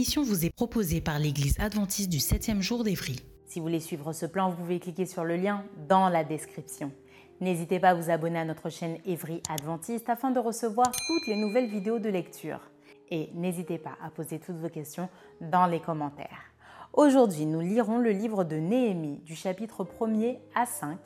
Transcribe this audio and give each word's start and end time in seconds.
Émission 0.00 0.22
vous 0.22 0.46
est 0.46 0.56
proposée 0.56 1.02
par 1.02 1.18
l'Église 1.18 1.60
adventiste 1.60 2.08
du 2.08 2.20
7e 2.20 2.62
jour 2.62 2.84
d'Évry. 2.84 3.20
Si 3.44 3.58
vous 3.58 3.66
voulez 3.66 3.80
suivre 3.80 4.14
ce 4.14 4.24
plan, 4.24 4.48
vous 4.48 4.56
pouvez 4.56 4.80
cliquer 4.80 5.04
sur 5.04 5.24
le 5.24 5.36
lien 5.36 5.62
dans 5.90 6.08
la 6.08 6.24
description. 6.24 6.90
N'hésitez 7.42 7.78
pas 7.78 7.90
à 7.90 7.94
vous 7.94 8.08
abonner 8.08 8.38
à 8.38 8.46
notre 8.46 8.70
chaîne 8.70 8.96
Évry 9.04 9.42
Adventiste 9.50 10.08
afin 10.08 10.30
de 10.30 10.38
recevoir 10.38 10.90
toutes 10.90 11.26
les 11.26 11.36
nouvelles 11.36 11.68
vidéos 11.68 11.98
de 11.98 12.08
lecture. 12.08 12.60
Et 13.10 13.28
n'hésitez 13.34 13.76
pas 13.76 13.98
à 14.02 14.08
poser 14.08 14.38
toutes 14.38 14.56
vos 14.56 14.70
questions 14.70 15.10
dans 15.42 15.66
les 15.66 15.80
commentaires. 15.80 16.44
Aujourd'hui, 16.94 17.44
nous 17.44 17.60
lirons 17.60 17.98
le 17.98 18.12
livre 18.12 18.44
de 18.44 18.56
Néhémie 18.56 19.18
du 19.18 19.36
chapitre 19.36 19.84
1er 19.84 20.38
à 20.54 20.64
5 20.64 20.96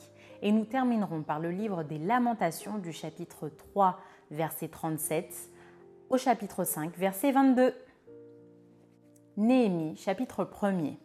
et 0.41 0.53
nous 0.53 0.63
terminerons 0.63 1.21
par 1.21 1.41
le 1.41 1.51
livre 1.51 1.83
des 1.83 1.97
Lamentations 1.97 2.77
du 2.77 2.93
chapitre 2.93 3.49
3 3.49 3.99
verset 4.31 4.69
37 4.69 5.49
au 6.09 6.17
chapitre 6.17 6.63
5 6.63 6.97
verset 6.97 7.33
22. 7.33 7.73
Néhémie, 9.37 9.97
chapitre 9.97 10.45
1er. 10.45 10.95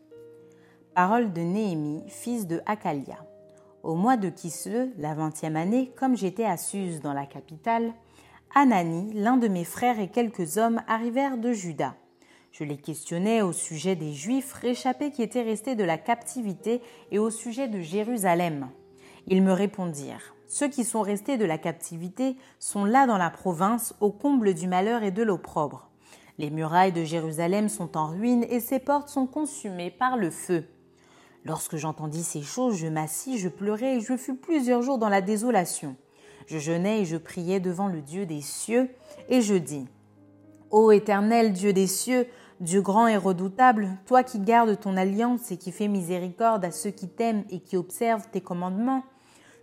Parole 0.95 1.33
de 1.33 1.41
Néhémie, 1.41 2.05
fils 2.07 2.47
de 2.47 2.61
Hakalia. 2.65 3.19
Au 3.83 3.97
mois 3.97 4.17
de 4.17 4.29
Kisle, 4.29 4.91
la 4.99 5.15
vingtième 5.15 5.57
année, 5.57 5.91
comme 5.99 6.17
j'étais 6.17 6.45
à 6.45 6.57
Suse 6.57 7.01
dans 7.01 7.13
la 7.13 7.27
capitale, 7.27 7.93
Anani, 8.55 9.13
l'un 9.15 9.37
de 9.37 9.49
mes 9.49 9.65
frères 9.65 9.99
et 9.99 10.07
quelques 10.07 10.59
hommes 10.59 10.81
arrivèrent 10.87 11.39
de 11.39 11.51
Juda. 11.53 11.97
Je 12.53 12.63
les 12.63 12.77
questionnais 12.77 13.43
au 13.43 13.51
sujet 13.51 13.97
des 13.97 14.13
Juifs 14.13 14.53
réchappés 14.53 15.11
qui 15.11 15.25
étaient 15.25 15.43
restés 15.43 15.75
de 15.75 15.83
la 15.83 15.99
captivité 15.99 16.83
et 17.11 17.19
au 17.19 17.31
sujet 17.31 17.67
de 17.67 17.81
Jérusalem. 17.81 18.69
Ils 19.27 19.43
me 19.43 19.53
répondirent 19.53 20.37
Ceux 20.47 20.69
qui 20.69 20.85
sont 20.85 21.03
restés 21.03 21.37
de 21.37 21.45
la 21.45 21.59
captivité 21.59 22.37
sont 22.61 22.85
là 22.85 23.09
dans 23.09 23.19
la 23.19 23.31
province, 23.31 23.93
au 23.99 24.13
comble 24.13 24.55
du 24.55 24.69
malheur 24.69 25.03
et 25.03 25.11
de 25.11 25.25
l'opprobre. 25.25 25.90
Les 26.41 26.49
murailles 26.49 26.93
de 26.93 27.05
Jérusalem 27.05 27.69
sont 27.69 27.99
en 27.99 28.07
ruine 28.07 28.47
et 28.49 28.61
ses 28.61 28.79
portes 28.79 29.11
sont 29.11 29.27
consumées 29.27 29.91
par 29.91 30.17
le 30.17 30.31
feu. 30.31 30.65
Lorsque 31.45 31.77
j'entendis 31.77 32.23
ces 32.23 32.41
choses, 32.41 32.77
je 32.77 32.87
m'assis, 32.87 33.37
je 33.37 33.51
pleurais 33.51 33.97
et 33.97 34.01
je 34.01 34.17
fus 34.17 34.35
plusieurs 34.35 34.81
jours 34.81 34.97
dans 34.97 35.11
la 35.11 35.21
désolation. 35.21 35.97
Je 36.47 36.57
jeûnais 36.57 37.03
et 37.03 37.05
je 37.05 37.19
priais 37.19 37.61
devant 37.61 37.89
le 37.89 38.01
Dieu 38.01 38.25
des 38.25 38.41
cieux, 38.41 38.89
et 39.29 39.43
je 39.43 39.55
dis 39.55 39.87
Ô 40.71 40.93
éternel 40.93 41.53
Dieu 41.53 41.75
des 41.75 41.87
cieux, 41.87 42.27
Dieu 42.61 42.81
grand 42.81 43.07
et 43.07 43.19
redoutable, 43.19 43.99
toi 44.07 44.23
qui 44.23 44.41
gardes 44.41 44.81
ton 44.81 44.97
alliance 44.97 45.53
et 45.53 45.59
qui 45.59 45.73
fais 45.73 45.89
miséricorde 45.89 46.65
à 46.65 46.71
ceux 46.71 46.91
qui 46.91 47.11
t'aiment 47.11 47.45
et 47.51 47.61
qui 47.61 47.77
observent 47.77 48.31
tes 48.33 48.41
commandements, 48.41 49.05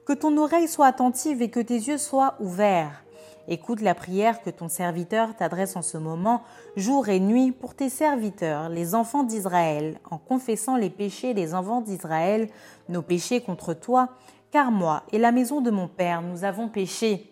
que 0.06 0.14
ton 0.14 0.38
oreille 0.38 0.68
soit 0.68 0.86
attentive 0.86 1.42
et 1.42 1.50
que 1.50 1.60
tes 1.60 1.74
yeux 1.74 1.98
soient 1.98 2.36
ouverts 2.40 3.04
Écoute 3.50 3.80
la 3.80 3.96
prière 3.96 4.42
que 4.42 4.50
ton 4.50 4.68
serviteur 4.68 5.34
t'adresse 5.34 5.78
en 5.78 5.82
ce 5.82 5.98
moment, 5.98 6.44
jour 6.76 7.08
et 7.08 7.22
nuit, 7.22 7.54
pour 7.54 7.76
tes 7.76 7.88
serviteurs, 7.88 8.68
les 8.68 8.94
enfants 8.94 9.24
d'Israël, 9.24 10.02
en 10.12 10.18
confessant 10.18 10.76
les 10.76 10.90
péchés 10.90 11.34
des 11.34 11.54
enfants 11.54 11.80
d'Israël, 11.80 12.50
nos 12.90 13.02
péchés 13.02 13.40
contre 13.40 13.74
toi, 13.74 14.10
car 14.52 14.70
moi 14.70 15.04
et 15.14 15.18
la 15.18 15.32
maison 15.32 15.62
de 15.62 15.72
mon 15.72 15.88
Père, 15.88 16.22
nous 16.22 16.44
avons 16.44 16.68
péché. 16.68 17.32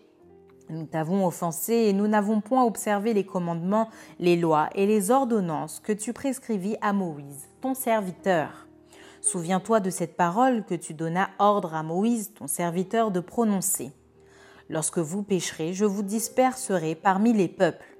Nous 0.70 0.86
t'avons 0.86 1.26
offensé 1.26 1.74
et 1.74 1.92
nous 1.92 2.08
n'avons 2.08 2.40
point 2.40 2.64
observé 2.64 3.12
les 3.12 3.26
commandements, 3.26 3.90
les 4.18 4.36
lois 4.36 4.70
et 4.74 4.86
les 4.86 5.10
ordonnances 5.10 5.80
que 5.80 5.92
tu 5.92 6.14
prescrivis 6.14 6.76
à 6.80 6.94
Moïse, 6.94 7.46
ton 7.60 7.74
serviteur. 7.74 8.66
Souviens-toi 9.20 9.80
de 9.80 9.90
cette 9.90 10.16
parole 10.16 10.64
que 10.64 10.74
tu 10.74 10.94
donnas 10.94 11.28
ordre 11.38 11.74
à 11.74 11.82
Moïse, 11.82 12.32
ton 12.32 12.46
serviteur, 12.46 13.10
de 13.10 13.20
prononcer. 13.20 13.92
Lorsque 14.68 14.98
vous 14.98 15.22
pécherez, 15.22 15.72
je 15.72 15.84
vous 15.84 16.02
disperserai 16.02 16.94
parmi 16.94 17.32
les 17.32 17.48
peuples. 17.48 17.96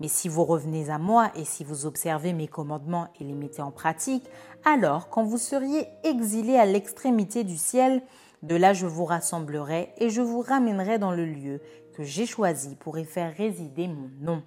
Mais 0.00 0.08
si 0.08 0.28
vous 0.28 0.44
revenez 0.44 0.90
à 0.90 0.98
moi 0.98 1.30
et 1.34 1.44
si 1.44 1.62
vous 1.62 1.86
observez 1.86 2.32
mes 2.32 2.48
commandements 2.48 3.08
et 3.20 3.24
les 3.24 3.34
mettez 3.34 3.62
en 3.62 3.70
pratique, 3.70 4.24
alors 4.64 5.10
quand 5.10 5.24
vous 5.24 5.38
seriez 5.38 5.88
exilés 6.04 6.56
à 6.56 6.64
l'extrémité 6.64 7.44
du 7.44 7.56
ciel, 7.56 8.02
de 8.42 8.56
là 8.56 8.72
je 8.72 8.86
vous 8.86 9.04
rassemblerai 9.04 9.92
et 9.98 10.08
je 10.08 10.22
vous 10.22 10.40
ramènerai 10.40 10.98
dans 10.98 11.12
le 11.12 11.26
lieu 11.26 11.60
que 11.94 12.02
j'ai 12.02 12.24
choisi 12.24 12.76
pour 12.76 12.98
y 12.98 13.04
faire 13.04 13.34
résider 13.36 13.88
mon 13.88 14.10
nom. 14.20 14.42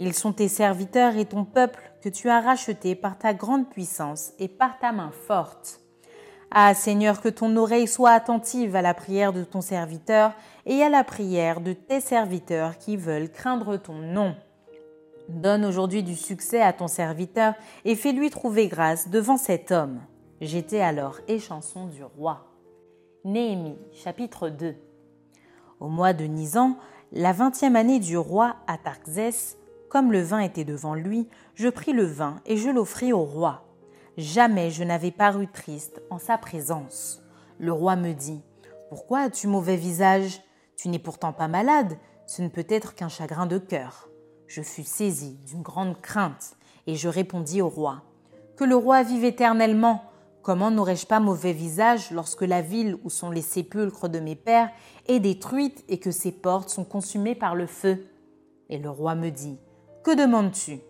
Ils 0.00 0.14
sont 0.14 0.32
tes 0.32 0.48
serviteurs 0.48 1.16
et 1.16 1.24
ton 1.24 1.44
peuple 1.44 1.80
que 2.02 2.08
tu 2.08 2.28
as 2.28 2.40
racheté 2.40 2.94
par 2.94 3.18
ta 3.18 3.34
grande 3.34 3.68
puissance 3.68 4.32
et 4.38 4.48
par 4.48 4.78
ta 4.78 4.92
main 4.92 5.10
forte. 5.10 5.80
Ah 6.50 6.72
Seigneur, 6.72 7.20
que 7.20 7.28
ton 7.28 7.56
oreille 7.56 7.86
soit 7.86 8.12
attentive 8.12 8.74
à 8.74 8.80
la 8.80 8.94
prière 8.94 9.34
de 9.34 9.44
ton 9.44 9.60
serviteur 9.60 10.32
et 10.64 10.82
à 10.82 10.88
la 10.88 11.04
prière 11.04 11.60
de 11.60 11.74
tes 11.74 12.00
serviteurs 12.00 12.78
qui 12.78 12.96
veulent 12.96 13.30
craindre 13.30 13.76
ton 13.76 13.94
nom. 13.94 14.34
Donne 15.28 15.66
aujourd'hui 15.66 16.02
du 16.02 16.16
succès 16.16 16.62
à 16.62 16.72
ton 16.72 16.88
serviteur 16.88 17.52
et 17.84 17.94
fais-lui 17.94 18.30
trouver 18.30 18.66
grâce 18.68 19.10
devant 19.10 19.36
cet 19.36 19.72
homme. 19.72 20.00
J'étais 20.40 20.80
alors 20.80 21.18
échanson 21.28 21.86
du 21.86 22.02
roi. 22.02 22.46
Néhémie, 23.24 23.76
chapitre 23.92 24.48
2. 24.48 24.74
Au 25.80 25.88
mois 25.88 26.14
de 26.14 26.24
Nisan, 26.24 26.78
la 27.12 27.32
vingtième 27.32 27.76
année 27.76 27.98
du 27.98 28.16
roi 28.16 28.56
Atarxès, 28.66 29.58
comme 29.90 30.12
le 30.12 30.22
vin 30.22 30.40
était 30.40 30.64
devant 30.64 30.94
lui, 30.94 31.28
je 31.54 31.68
pris 31.68 31.92
le 31.92 32.04
vin 32.04 32.36
et 32.46 32.56
je 32.56 32.70
l'offris 32.70 33.12
au 33.12 33.22
roi. 33.24 33.67
Jamais 34.18 34.72
je 34.72 34.82
n'avais 34.82 35.12
paru 35.12 35.46
triste 35.46 36.02
en 36.10 36.18
sa 36.18 36.38
présence. 36.38 37.22
Le 37.60 37.72
roi 37.72 37.94
me 37.94 38.14
dit 38.14 38.42
Pourquoi 38.88 39.20
as-tu 39.20 39.46
mauvais 39.46 39.76
visage? 39.76 40.40
Tu 40.76 40.88
n'es 40.88 40.98
pourtant 40.98 41.32
pas 41.32 41.46
malade, 41.46 41.96
ce 42.26 42.42
ne 42.42 42.48
peut 42.48 42.66
être 42.68 42.96
qu'un 42.96 43.08
chagrin 43.08 43.46
de 43.46 43.58
cœur. 43.58 44.08
Je 44.48 44.60
fus 44.60 44.82
saisi 44.82 45.38
d'une 45.46 45.62
grande 45.62 46.00
crainte 46.00 46.56
et 46.88 46.96
je 46.96 47.08
répondis 47.08 47.62
au 47.62 47.68
roi 47.68 48.02
Que 48.56 48.64
le 48.64 48.74
roi 48.74 49.04
vive 49.04 49.22
éternellement. 49.22 50.02
Comment 50.42 50.72
n'aurais-je 50.72 51.06
pas 51.06 51.20
mauvais 51.20 51.52
visage 51.52 52.10
lorsque 52.10 52.42
la 52.42 52.60
ville 52.60 52.98
où 53.04 53.10
sont 53.10 53.30
les 53.30 53.40
sépulcres 53.40 54.08
de 54.08 54.18
mes 54.18 54.34
pères 54.34 54.72
est 55.06 55.20
détruite 55.20 55.84
et 55.88 56.00
que 56.00 56.10
ses 56.10 56.32
portes 56.32 56.70
sont 56.70 56.84
consumées 56.84 57.36
par 57.36 57.54
le 57.54 57.66
feu? 57.66 58.08
Et 58.68 58.78
le 58.78 58.90
roi 58.90 59.14
me 59.14 59.30
dit 59.30 59.60
Que 60.02 60.16
demandes-tu? 60.16 60.80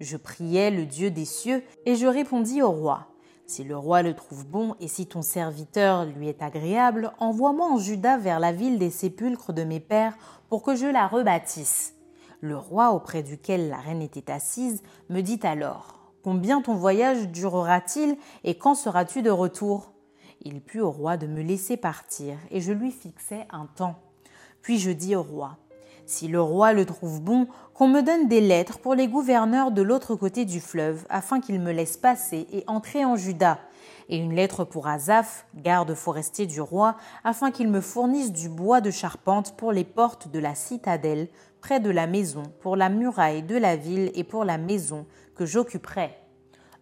Je 0.00 0.16
priai 0.16 0.70
le 0.70 0.86
Dieu 0.86 1.10
des 1.10 1.24
cieux, 1.24 1.62
et 1.86 1.94
je 1.94 2.06
répondis 2.06 2.62
au 2.62 2.70
roi. 2.70 3.06
Si 3.46 3.64
le 3.64 3.76
roi 3.76 4.02
le 4.02 4.14
trouve 4.14 4.46
bon, 4.46 4.74
et 4.80 4.88
si 4.88 5.06
ton 5.06 5.22
serviteur 5.22 6.06
lui 6.06 6.28
est 6.28 6.42
agréable, 6.42 7.12
envoie-moi 7.18 7.66
en 7.66 7.78
Juda 7.78 8.16
vers 8.16 8.40
la 8.40 8.52
ville 8.52 8.78
des 8.78 8.90
sépulcres 8.90 9.52
de 9.52 9.64
mes 9.64 9.80
pères, 9.80 10.16
pour 10.48 10.62
que 10.62 10.74
je 10.74 10.86
la 10.86 11.06
rebâtisse. 11.06 11.94
Le 12.40 12.56
roi 12.56 12.92
auprès 12.92 13.22
duquel 13.22 13.68
la 13.68 13.76
reine 13.76 14.02
était 14.02 14.30
assise 14.30 14.82
me 15.08 15.20
dit 15.20 15.40
alors 15.42 16.00
Combien 16.22 16.62
ton 16.62 16.74
voyage 16.74 17.28
durera-t-il 17.28 18.16
et 18.44 18.56
quand 18.56 18.74
seras-tu 18.74 19.22
de 19.22 19.30
retour? 19.30 19.92
Il 20.42 20.60
plut 20.60 20.80
au 20.80 20.90
roi 20.90 21.16
de 21.16 21.26
me 21.26 21.42
laisser 21.42 21.76
partir, 21.76 22.36
et 22.50 22.60
je 22.60 22.72
lui 22.72 22.90
fixai 22.90 23.46
un 23.50 23.66
temps. 23.66 23.96
Puis 24.62 24.78
je 24.78 24.90
dis 24.90 25.16
au 25.16 25.22
roi 25.22 25.58
si 26.10 26.26
le 26.26 26.40
roi 26.40 26.72
le 26.72 26.84
trouve 26.84 27.22
bon, 27.22 27.46
qu'on 27.72 27.86
me 27.86 28.02
donne 28.02 28.26
des 28.26 28.40
lettres 28.40 28.78
pour 28.78 28.94
les 28.94 29.06
gouverneurs 29.06 29.70
de 29.70 29.80
l'autre 29.80 30.16
côté 30.16 30.44
du 30.44 30.60
fleuve, 30.60 31.06
afin 31.08 31.40
qu'ils 31.40 31.60
me 31.60 31.70
laissent 31.70 31.96
passer 31.96 32.48
et 32.52 32.64
entrer 32.66 33.04
en 33.04 33.14
Juda, 33.14 33.58
et 34.08 34.16
une 34.16 34.34
lettre 34.34 34.64
pour 34.64 34.88
Azaph, 34.88 35.46
garde 35.54 35.94
forestier 35.94 36.46
du 36.46 36.60
roi, 36.60 36.96
afin 37.22 37.52
qu'il 37.52 37.70
me 37.70 37.80
fournisse 37.80 38.32
du 38.32 38.48
bois 38.48 38.80
de 38.80 38.90
charpente 38.90 39.56
pour 39.56 39.70
les 39.70 39.84
portes 39.84 40.28
de 40.28 40.40
la 40.40 40.56
citadelle, 40.56 41.28
près 41.60 41.78
de 41.78 41.90
la 41.90 42.08
maison, 42.08 42.42
pour 42.60 42.74
la 42.74 42.88
muraille 42.88 43.44
de 43.44 43.56
la 43.56 43.76
ville 43.76 44.10
et 44.14 44.24
pour 44.24 44.44
la 44.44 44.58
maison 44.58 45.06
que 45.36 45.46
j'occuperai. 45.46 46.10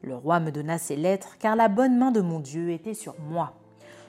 Le 0.01 0.17
roi 0.17 0.41
me 0.41 0.51
donna 0.51 0.79
ces 0.79 0.97
lettres, 0.97 1.37
car 1.39 1.55
la 1.55 1.69
bonne 1.69 1.99
main 1.99 2.13
de 2.13 2.23
mon 2.23 2.41
Dieu 2.41 2.71
était 2.71 2.95
sur 2.95 3.15
moi. 3.21 3.58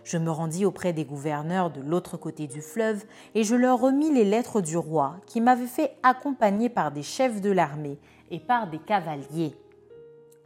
Je 0.10 0.18
me 0.18 0.32
rendis 0.32 0.66
auprès 0.66 0.92
des 0.92 1.06
gouverneurs 1.06 1.70
de 1.70 1.82
l'autre 1.82 2.18
côté 2.18 2.48
du 2.48 2.64
fleuve 2.64 3.06
et 3.36 3.44
je 3.44 3.54
leur 3.54 3.80
remis 3.80 4.12
les 4.12 4.26
lettres 4.26 4.60
du 4.60 4.76
roi 4.76 5.18
qui 5.28 5.40
m'avait 5.40 5.68
fait 5.68 5.92
accompagner 6.02 6.68
par 6.68 6.92
des 6.92 7.04
chefs 7.04 7.42
de 7.42 7.52
l'armée 7.52 8.00
et 8.32 8.40
par 8.40 8.68
des 8.68 8.80
cavaliers. 8.80 9.56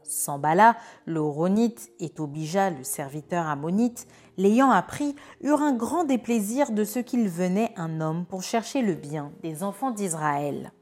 Sambala, 0.04 0.76
le 1.06 1.22
Horonite, 1.22 1.92
et 2.02 2.10
Tobija, 2.10 2.72
le 2.72 2.84
serviteur 2.84 3.48
ammonite, 3.48 4.06
l'ayant 4.36 4.70
appris, 4.70 5.16
eurent 5.42 5.62
un 5.62 5.78
grand 5.78 6.04
déplaisir 6.04 6.72
de 6.72 6.84
ce 6.84 7.00
qu'il 7.00 7.30
venait 7.30 7.72
un 7.78 8.02
homme 8.02 8.26
pour 8.26 8.44
chercher 8.44 8.82
le 8.82 8.96
bien 8.96 9.32
des 9.44 9.64
enfants 9.64 9.92
d'Israël. 9.92 10.74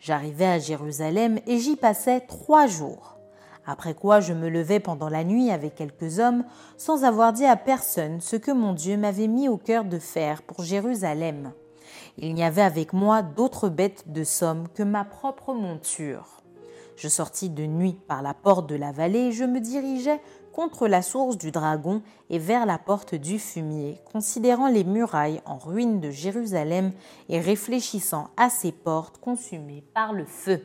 J'arrivai 0.00 0.44
à 0.44 0.58
Jérusalem 0.58 1.38
et 1.46 1.56
j'y 1.56 1.76
passai 1.76 2.22
trois 2.28 2.66
jours. 2.66 3.17
Après 3.70 3.92
quoi 3.92 4.20
je 4.20 4.32
me 4.32 4.48
levai 4.48 4.80
pendant 4.80 5.10
la 5.10 5.24
nuit 5.24 5.50
avec 5.50 5.74
quelques 5.74 6.20
hommes, 6.20 6.44
sans 6.78 7.04
avoir 7.04 7.34
dit 7.34 7.44
à 7.44 7.54
personne 7.54 8.22
ce 8.22 8.34
que 8.34 8.50
mon 8.50 8.72
Dieu 8.72 8.96
m'avait 8.96 9.26
mis 9.26 9.46
au 9.46 9.58
cœur 9.58 9.84
de 9.84 9.98
faire 9.98 10.40
pour 10.40 10.64
Jérusalem. 10.64 11.52
Il 12.16 12.32
n'y 12.32 12.42
avait 12.42 12.62
avec 12.62 12.94
moi 12.94 13.20
d'autres 13.20 13.68
bêtes 13.68 14.10
de 14.10 14.24
somme 14.24 14.68
que 14.72 14.82
ma 14.82 15.04
propre 15.04 15.52
monture. 15.52 16.40
Je 16.96 17.08
sortis 17.08 17.50
de 17.50 17.66
nuit 17.66 18.00
par 18.08 18.22
la 18.22 18.32
porte 18.32 18.66
de 18.70 18.74
la 18.74 18.90
vallée 18.90 19.26
et 19.26 19.32
je 19.32 19.44
me 19.44 19.60
dirigeais 19.60 20.22
contre 20.54 20.88
la 20.88 21.02
source 21.02 21.36
du 21.36 21.50
dragon 21.50 22.00
et 22.30 22.38
vers 22.38 22.64
la 22.64 22.78
porte 22.78 23.14
du 23.14 23.38
fumier, 23.38 24.00
considérant 24.10 24.68
les 24.68 24.84
murailles 24.84 25.42
en 25.44 25.58
ruine 25.58 26.00
de 26.00 26.10
Jérusalem 26.10 26.92
et 27.28 27.38
réfléchissant 27.38 28.28
à 28.38 28.48
ces 28.48 28.72
portes 28.72 29.18
consumées 29.18 29.84
par 29.92 30.14
le 30.14 30.24
feu. 30.24 30.62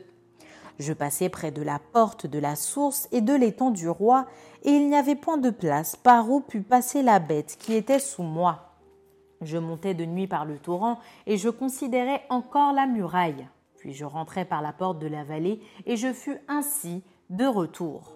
Je 0.78 0.92
passai 0.92 1.28
près 1.28 1.50
de 1.50 1.62
la 1.62 1.78
porte 1.78 2.26
de 2.26 2.38
la 2.38 2.56
source 2.56 3.08
et 3.12 3.20
de 3.20 3.34
l'étang 3.34 3.70
du 3.70 3.88
roi, 3.88 4.26
et 4.62 4.70
il 4.70 4.88
n'y 4.88 4.96
avait 4.96 5.14
point 5.14 5.38
de 5.38 5.50
place 5.50 5.94
par 5.96 6.30
où 6.30 6.40
pût 6.40 6.62
passer 6.62 7.02
la 7.02 7.20
bête 7.20 7.56
qui 7.60 7.74
était 7.74 8.00
sous 8.00 8.22
moi. 8.22 8.70
Je 9.40 9.58
montai 9.58 9.94
de 9.94 10.04
nuit 10.04 10.26
par 10.26 10.44
le 10.44 10.58
torrent, 10.58 10.98
et 11.26 11.36
je 11.36 11.48
considérais 11.48 12.22
encore 12.28 12.72
la 12.72 12.86
muraille. 12.86 13.46
Puis 13.76 13.92
je 13.92 14.06
rentrai 14.06 14.46
par 14.46 14.62
la 14.62 14.72
porte 14.72 14.98
de 14.98 15.06
la 15.06 15.24
vallée 15.24 15.60
et 15.84 15.96
je 15.96 16.12
fus 16.12 16.38
ainsi 16.48 17.02
de 17.28 17.44
retour. 17.44 18.14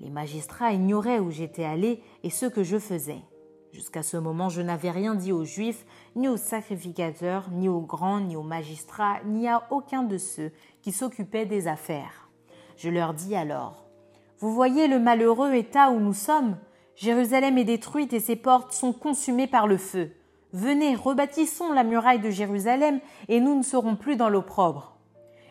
Les 0.00 0.10
magistrats 0.10 0.72
ignoraient 0.72 1.20
où 1.20 1.30
j'étais 1.30 1.64
allé 1.64 2.02
et 2.24 2.30
ce 2.30 2.46
que 2.46 2.64
je 2.64 2.78
faisais. 2.78 3.20
Jusqu'à 3.72 4.02
ce 4.02 4.16
moment, 4.16 4.48
je 4.48 4.62
n'avais 4.62 4.90
rien 4.90 5.14
dit 5.14 5.32
aux 5.32 5.44
Juifs, 5.44 5.84
ni 6.16 6.26
aux 6.28 6.38
sacrificateurs, 6.38 7.50
ni 7.50 7.68
aux 7.68 7.80
grands, 7.80 8.20
ni 8.20 8.34
aux 8.34 8.42
magistrats, 8.42 9.18
ni 9.26 9.46
à 9.46 9.66
aucun 9.70 10.02
de 10.02 10.16
ceux 10.16 10.52
qui 10.80 10.90
s'occupaient 10.90 11.46
des 11.46 11.68
affaires. 11.68 12.30
Je 12.76 12.88
leur 12.88 13.12
dis 13.12 13.36
alors 13.36 13.84
Vous 14.38 14.54
voyez 14.54 14.88
le 14.88 14.98
malheureux 14.98 15.54
état 15.54 15.90
où 15.90 16.00
nous 16.00 16.14
sommes? 16.14 16.56
Jérusalem 16.96 17.58
est 17.58 17.64
détruite 17.64 18.12
et 18.12 18.20
ses 18.20 18.36
portes 18.36 18.72
sont 18.72 18.92
consumées 18.92 19.46
par 19.46 19.66
le 19.66 19.76
feu. 19.76 20.12
Venez, 20.52 20.96
rebâtissons 20.96 21.72
la 21.72 21.84
muraille 21.84 22.20
de 22.20 22.30
Jérusalem, 22.30 23.00
et 23.28 23.38
nous 23.38 23.56
ne 23.56 23.62
serons 23.62 23.96
plus 23.96 24.16
dans 24.16 24.30
l'opprobre. 24.30 24.96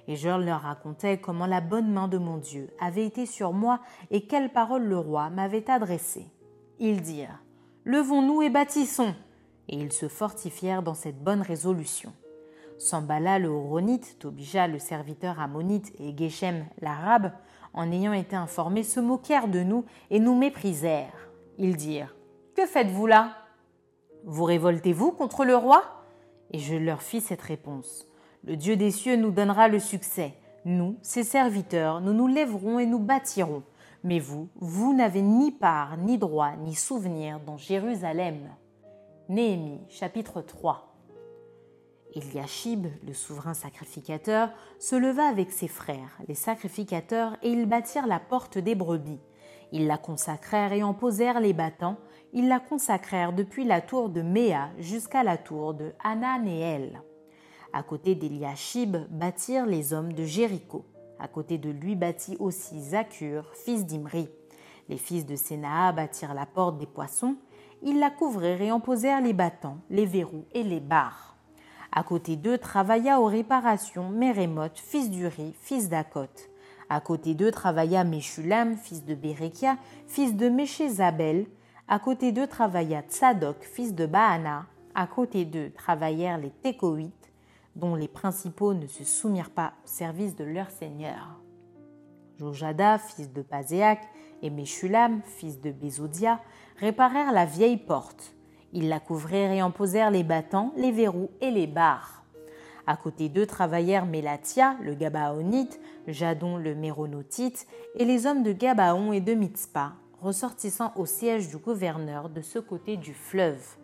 Et 0.07 0.15
je 0.15 0.29
leur 0.29 0.61
racontais 0.61 1.19
comment 1.19 1.45
la 1.45 1.61
bonne 1.61 1.91
main 1.91 2.07
de 2.07 2.17
mon 2.17 2.37
Dieu 2.37 2.69
avait 2.79 3.05
été 3.05 3.25
sur 3.25 3.53
moi 3.53 3.79
et 4.09 4.25
quelles 4.25 4.51
paroles 4.51 4.85
le 4.85 4.97
roi 4.97 5.29
m'avait 5.29 5.69
adressées. 5.69 6.27
Ils 6.79 7.01
dirent 7.01 7.43
Levons-nous 7.87 8.41
et 8.41 8.49
bâtissons. 8.49 9.15
Et 9.69 9.77
ils 9.77 9.93
se 9.93 10.09
fortifièrent 10.09 10.83
dans 10.83 10.93
cette 10.93 11.23
bonne 11.23 11.41
résolution. 11.41 12.11
Sambala 12.77 13.39
le 13.39 13.47
Horonite, 13.47 14.19
Tobija 14.19 14.67
le 14.67 14.77
serviteur 14.77 15.39
ammonite 15.39 15.93
et 15.97 16.13
Geshem 16.15 16.65
l'arabe, 16.81 17.31
en 17.73 17.89
ayant 17.89 18.11
été 18.11 18.35
informés, 18.35 18.83
se 18.83 18.99
moquèrent 18.99 19.47
de 19.47 19.61
nous 19.61 19.85
et 20.09 20.19
nous 20.19 20.35
méprisèrent. 20.35 21.29
Ils 21.57 21.77
dirent 21.77 22.13
Que 22.57 22.65
faites-vous 22.65 23.07
là 23.07 23.37
vous 24.25 24.43
révoltez-vous 24.43 25.13
contre 25.13 25.45
le 25.45 25.55
roi? 25.55 26.03
Et 26.51 26.59
je 26.59 26.75
leur 26.75 27.01
fis 27.01 27.21
cette 27.21 27.41
réponse. 27.41 28.05
Le 28.43 28.57
Dieu 28.57 28.75
des 28.75 28.91
cieux 28.91 29.15
nous 29.15 29.31
donnera 29.31 29.69
le 29.69 29.79
succès. 29.79 30.33
Nous, 30.65 30.97
ses 31.01 31.23
serviteurs, 31.23 32.01
nous 32.01 32.11
nous 32.11 32.27
lèverons 32.27 32.79
et 32.79 32.85
nous 32.85 32.99
bâtirons. 32.99 33.63
Mais 34.03 34.19
vous, 34.19 34.49
vous 34.55 34.93
n'avez 34.93 35.21
ni 35.21 35.51
part, 35.51 35.97
ni 35.97 36.17
droit, 36.17 36.55
ni 36.57 36.75
souvenir 36.75 37.39
dans 37.39 37.57
Jérusalem. 37.57 38.49
Néhémie, 39.29 39.81
chapitre 39.89 40.41
3. 40.41 40.95
Eliashib, 42.15 42.87
le 43.05 43.13
souverain 43.13 43.53
sacrificateur, 43.53 44.49
se 44.79 44.95
leva 44.95 45.27
avec 45.27 45.51
ses 45.51 45.67
frères, 45.67 46.17
les 46.27 46.35
sacrificateurs, 46.35 47.35
et 47.43 47.49
ils 47.49 47.65
bâtirent 47.65 48.07
la 48.07 48.19
porte 48.19 48.57
des 48.57 48.75
brebis. 48.75 49.19
Ils 49.71 49.87
la 49.87 49.97
consacrèrent 49.97 50.73
et 50.73 50.83
en 50.83 50.93
posèrent 50.93 51.41
les 51.41 51.53
battants, 51.53 51.97
ils 52.33 52.47
la 52.47 52.59
consacrèrent 52.59 53.33
depuis 53.33 53.65
la 53.65 53.81
tour 53.81 54.09
de 54.09 54.21
Méa 54.21 54.69
jusqu'à 54.79 55.23
la 55.23 55.37
tour 55.37 55.73
de 55.73 55.93
Hananéel. 56.03 57.01
À 57.73 57.83
côté 57.83 58.15
d'Eliashib 58.15 58.97
bâtirent 59.09 59.65
les 59.65 59.93
hommes 59.93 60.13
de 60.13 60.23
Jéricho. 60.23 60.85
À 61.19 61.27
côté 61.27 61.57
de 61.57 61.69
lui 61.69 61.95
bâtit 61.95 62.37
aussi 62.39 62.79
Zakur, 62.79 63.45
fils 63.53 63.85
d'Imri. 63.85 64.29
Les 64.89 64.97
fils 64.97 65.25
de 65.25 65.35
Sénaa 65.35 65.91
bâtirent 65.91 66.33
la 66.33 66.45
porte 66.45 66.77
des 66.77 66.85
poissons. 66.85 67.35
Ils 67.81 67.99
la 67.99 68.09
couvrirent 68.09 68.61
et 68.61 68.71
en 68.71 68.79
posèrent 68.79 69.21
les 69.21 69.33
battants, 69.33 69.77
les 69.89 70.05
verrous 70.05 70.45
et 70.53 70.63
les 70.63 70.79
barres. 70.79 71.35
À 71.91 72.03
côté 72.03 72.35
d'eux 72.35 72.57
travailla 72.57 73.19
aux 73.19 73.25
réparations 73.25 74.09
Mérémoth, 74.09 74.77
fils 74.77 75.09
d'Uri, 75.09 75.55
fils 75.59 75.89
d'Akot. 75.89 76.27
À 76.89 77.01
côté 77.01 77.33
d'eux 77.33 77.51
travailla 77.51 78.03
Meshulam, 78.03 78.77
fils 78.77 79.03
de 79.03 79.15
Bérekia, 79.15 79.77
fils 80.07 80.35
de 80.35 80.47
Méchézabel, 80.49 81.47
à 81.87 81.99
côté 81.99 82.31
d'eux 82.31 82.47
travailla 82.47 83.01
Tsadok, 83.01 83.63
fils 83.63 83.95
de 83.95 84.05
Baana. 84.05 84.65
À 84.93 85.07
côté 85.07 85.45
d'eux 85.45 85.71
travaillèrent 85.75 86.37
les 86.37 86.49
Tékoïtes, 86.49 87.13
dont 87.77 87.95
les 87.95 88.07
principaux 88.07 88.73
ne 88.73 88.87
se 88.87 89.03
soumirent 89.03 89.51
pas 89.51 89.73
au 89.83 89.87
service 89.87 90.35
de 90.35 90.43
leur 90.43 90.69
seigneur. 90.71 91.39
Jojada, 92.37 92.97
fils 92.97 93.31
de 93.31 93.41
Pazéak, 93.41 93.99
et 94.41 94.49
Meshulam, 94.49 95.21
fils 95.23 95.59
de 95.59 95.71
Bézodia, 95.71 96.39
réparèrent 96.77 97.31
la 97.31 97.45
vieille 97.45 97.77
porte. 97.77 98.33
Ils 98.73 98.89
la 98.89 98.99
couvrirent 98.99 99.51
et 99.51 99.61
en 99.61 99.71
posèrent 99.71 100.11
les 100.11 100.23
battants, 100.23 100.73
les 100.75 100.91
verrous 100.91 101.31
et 101.41 101.51
les 101.51 101.67
barres. 101.67 102.23
À 102.85 102.95
côté 102.95 103.29
d'eux 103.29 103.45
travaillèrent 103.45 104.05
Mélatia, 104.05 104.77
le 104.81 104.93
Gabaonite, 104.93 105.79
Jadon, 106.07 106.57
le 106.57 106.75
Méronotite, 106.75 107.67
et 107.95 108.05
les 108.05 108.25
hommes 108.27 108.43
de 108.43 108.53
Gabaon 108.53 109.11
et 109.11 109.21
de 109.21 109.33
Mitzpah, 109.33 109.93
ressortissant 110.21 110.93
au 110.95 111.05
siège 111.05 111.49
du 111.49 111.57
gouverneur 111.57 112.29
de 112.29 112.41
ce 112.41 112.59
côté 112.59 112.95
du 112.95 113.13
fleuve. 113.13 113.76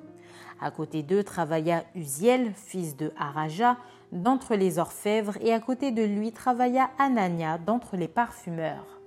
À 0.64 0.72
côté 0.72 1.04
d'eux 1.04 1.26
travailla 1.26 1.84
Uziel, 1.94 2.54
fils 2.56 2.96
de 2.96 3.12
Haraja, 3.18 3.76
d'entre 4.14 4.56
les 4.56 4.80
orfèvres, 4.80 5.36
et 5.42 5.52
à 5.52 5.60
côté 5.60 5.92
de 5.92 6.04
lui 6.04 6.32
travailla 6.32 6.90
Anania, 6.98 7.58
d'entre 7.58 7.98
les 7.98 8.08
parfumeurs. 8.08 9.02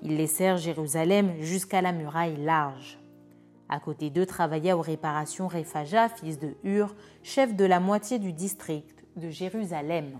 Ils 0.00 0.16
laissèrent 0.16 0.56
Jérusalem 0.56 1.34
jusqu'à 1.38 1.82
la 1.82 1.92
muraille 1.92 2.42
large. 2.42 2.98
À 3.68 3.78
côté 3.78 4.08
d'eux 4.08 4.24
travailla 4.24 4.74
aux 4.74 4.80
réparations 4.80 5.48
Rephaja, 5.48 6.08
fils 6.08 6.38
de 6.38 6.54
Hur, 6.64 6.94
chef 7.22 7.54
de 7.54 7.66
la 7.66 7.78
moitié 7.78 8.18
du 8.18 8.32
district 8.32 9.04
de 9.16 9.28
Jérusalem. 9.28 10.18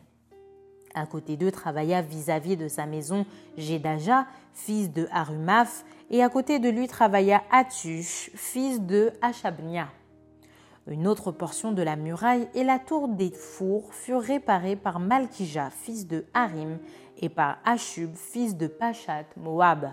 À 0.95 1.07
côté 1.07 1.39
d'eux 1.39 1.53
travailla 1.53 2.03
vis-à-vis 2.03 2.59
de 2.59 2.69
sa 2.69 2.85
maison 2.85 3.25
Jedaja, 3.57 4.27
fils 4.53 4.93
de 4.93 5.09
Harumaph, 5.11 5.87
et 6.11 6.23
à 6.23 6.29
côté 6.29 6.59
de 6.59 6.69
lui 6.69 6.87
travailla 6.87 7.43
Atush, 7.51 8.31
fils 8.35 8.83
de 8.83 9.11
Achabnia. 9.23 9.89
Une 10.89 11.07
autre 11.07 11.31
portion 11.31 11.71
de 11.71 11.83
la 11.83 11.95
muraille 11.95 12.49
et 12.55 12.65
la 12.65 12.81
tour 12.81 13.09
des 13.09 13.31
fours 13.31 13.95
furent 13.95 14.21
réparées 14.21 14.75
par 14.75 14.99
Malkija, 14.99 15.71
fils 15.71 16.09
de 16.09 16.27
Harim, 16.35 16.79
et 17.19 17.29
par 17.29 17.59
Ashub, 17.65 18.15
fils 18.17 18.57
de 18.57 18.67
Pachat, 18.67 19.27
Moab. 19.37 19.93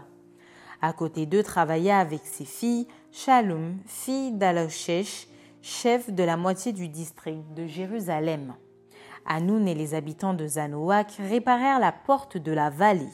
À 0.82 0.94
côté 0.94 1.26
d'eux 1.26 1.44
travailla 1.44 2.00
avec 2.00 2.26
ses 2.26 2.46
filles 2.46 2.88
Shalom, 3.12 3.78
fille 3.86 4.32
d'Aloshesh, 4.32 5.28
chef 5.62 6.10
de 6.10 6.24
la 6.24 6.38
moitié 6.38 6.74
du 6.74 6.88
district 6.88 7.54
de 7.54 7.68
Jérusalem. 7.68 8.56
Hanoun 9.28 9.68
et 9.68 9.76
les 9.76 9.94
habitants 9.94 10.34
de 10.34 10.48
Zanoak 10.48 11.18
réparèrent 11.20 11.80
la 11.80 11.92
porte 11.92 12.38
de 12.38 12.52
la 12.52 12.72
vallée. 12.72 13.06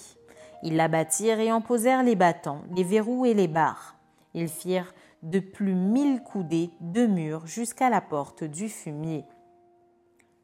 Ils 0.64 0.78
la 0.78 0.88
bâtirent 0.88 1.40
et 1.40 1.52
en 1.52 1.60
posèrent 1.62 2.04
les 2.04 2.16
battants, 2.16 2.62
les 2.74 2.84
verrous 2.84 3.26
et 3.26 3.34
les 3.34 3.48
barres. 3.50 3.96
Ils 4.34 4.48
firent 4.48 4.94
de 5.26 5.40
plus 5.40 5.74
mille 5.74 6.22
coudées 6.22 6.70
de 6.82 7.08
murs 7.08 7.48
jusqu'à 7.48 7.90
la 7.90 8.00
porte 8.00 8.44
du 8.44 8.70
fumier. 8.70 9.26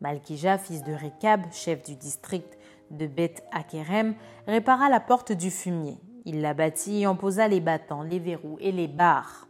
Malkija, 0.02 0.58
fils 0.58 0.84
de 0.84 0.94
Rekab, 0.94 1.44
chef 1.52 1.84
du 1.84 1.96
district 1.96 2.58
de 2.90 3.06
Beth 3.06 3.44
Akerem, 3.52 4.16
répara 4.48 4.90
la 4.90 5.00
porte 5.00 5.32
du 5.32 5.52
fumier. 5.52 6.00
Il 6.26 6.42
la 6.42 6.56
bâtit 6.56 7.02
et 7.02 7.08
en 7.08 7.16
posa 7.16 7.48
les 7.48 7.60
battants, 7.60 8.02
les 8.02 8.18
verrous 8.18 8.58
et 8.60 8.72
les 8.72 8.88
barres. 8.88 9.48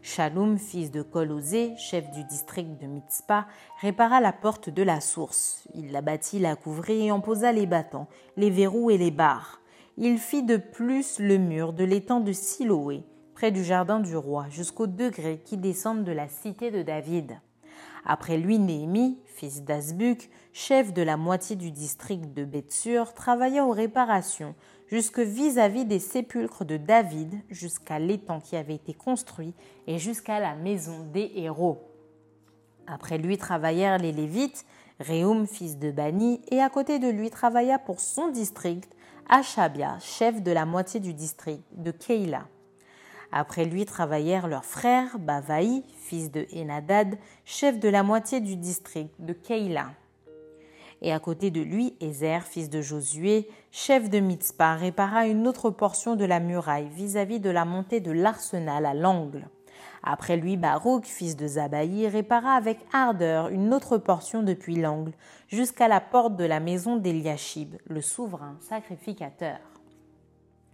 Shalom, 0.00 0.58
fils 0.58 0.92
de 0.92 1.02
Kolosé, 1.02 1.76
chef 1.76 2.08
du 2.12 2.22
district 2.22 2.80
de 2.80 2.86
Mitzpah, 2.86 3.48
répara 3.80 4.20
la 4.20 4.32
porte 4.32 4.70
de 4.70 4.84
la 4.84 5.00
source. 5.00 5.66
Il 5.74 5.90
la 5.90 6.02
bâtit, 6.02 6.38
la 6.38 6.54
couvrit 6.54 7.06
et 7.06 7.10
en 7.10 7.20
posa 7.20 7.50
les 7.50 7.66
battants, 7.66 8.06
les 8.36 8.50
verrous 8.50 8.90
et 8.90 8.98
les 8.98 9.10
barres. 9.10 9.60
Il 9.96 10.18
fit 10.18 10.44
de 10.44 10.56
plus 10.56 11.18
le 11.18 11.36
mur 11.36 11.72
de 11.72 11.82
l'étang 11.82 12.20
de 12.20 12.30
Siloé, 12.30 13.02
près 13.38 13.52
du 13.52 13.62
jardin 13.62 14.00
du 14.00 14.16
roi, 14.16 14.46
jusqu'aux 14.50 14.88
degrés 14.88 15.40
qui 15.44 15.56
descendent 15.56 16.02
de 16.02 16.10
la 16.10 16.26
cité 16.26 16.72
de 16.72 16.82
David. 16.82 17.38
Après 18.04 18.36
lui, 18.36 18.58
Néhémie, 18.58 19.20
fils 19.26 19.62
d'Asbuc, 19.62 20.28
chef 20.52 20.92
de 20.92 21.02
la 21.02 21.16
moitié 21.16 21.54
du 21.54 21.70
district 21.70 22.34
de 22.34 22.44
Bethsur, 22.44 23.14
travailla 23.14 23.64
aux 23.64 23.70
réparations 23.70 24.56
jusque 24.88 25.20
vis-à-vis 25.20 25.84
des 25.84 26.00
sépulcres 26.00 26.64
de 26.64 26.78
David, 26.78 27.32
jusqu'à 27.48 28.00
l'étang 28.00 28.40
qui 28.40 28.56
avait 28.56 28.74
été 28.74 28.92
construit 28.92 29.54
et 29.86 30.00
jusqu'à 30.00 30.40
la 30.40 30.56
maison 30.56 31.04
des 31.12 31.30
héros. 31.36 31.78
Après 32.88 33.18
lui 33.18 33.38
travaillèrent 33.38 33.98
les 33.98 34.10
Lévites, 34.10 34.66
Réum, 34.98 35.46
fils 35.46 35.78
de 35.78 35.92
Bani, 35.92 36.40
et 36.50 36.60
à 36.60 36.68
côté 36.70 36.98
de 36.98 37.06
lui 37.06 37.30
travailla 37.30 37.78
pour 37.78 38.00
son 38.00 38.32
district 38.32 38.92
Achabia, 39.28 39.96
chef 40.00 40.42
de 40.42 40.50
la 40.50 40.66
moitié 40.66 40.98
du 40.98 41.14
district 41.14 41.62
de 41.76 41.92
Keïla. 41.92 42.48
Après 43.30 43.64
lui 43.64 43.84
travaillèrent 43.84 44.48
leurs 44.48 44.64
frères 44.64 45.18
Bavaï, 45.18 45.82
fils 46.00 46.30
de 46.30 46.46
Enadad, 46.56 47.18
chef 47.44 47.78
de 47.78 47.88
la 47.88 48.02
moitié 48.02 48.40
du 48.40 48.56
district 48.56 49.12
de 49.18 49.32
Keïla. 49.32 49.90
Et 51.02 51.12
à 51.12 51.20
côté 51.20 51.50
de 51.50 51.60
lui, 51.60 51.94
Ézer, 52.00 52.42
fils 52.42 52.70
de 52.70 52.80
Josué, 52.80 53.48
chef 53.70 54.10
de 54.10 54.18
Mitzpah, 54.18 54.74
répara 54.74 55.26
une 55.26 55.46
autre 55.46 55.70
portion 55.70 56.16
de 56.16 56.24
la 56.24 56.40
muraille 56.40 56.88
vis-à-vis 56.88 57.38
de 57.38 57.50
la 57.50 57.64
montée 57.64 58.00
de 58.00 58.10
l'arsenal 58.10 58.84
à 58.84 58.94
l'angle. 58.94 59.48
Après 60.02 60.36
lui, 60.36 60.56
Baruch, 60.56 61.04
fils 61.04 61.36
de 61.36 61.46
Zabaï, 61.46 62.08
répara 62.08 62.52
avec 62.52 62.78
ardeur 62.92 63.48
une 63.48 63.74
autre 63.74 63.98
portion 63.98 64.42
depuis 64.42 64.76
l'angle, 64.76 65.12
jusqu'à 65.48 65.86
la 65.86 66.00
porte 66.00 66.36
de 66.36 66.44
la 66.44 66.60
maison 66.60 66.96
d'Eliashib, 66.96 67.76
le 67.86 68.00
souverain 68.00 68.56
sacrificateur. 68.60 69.58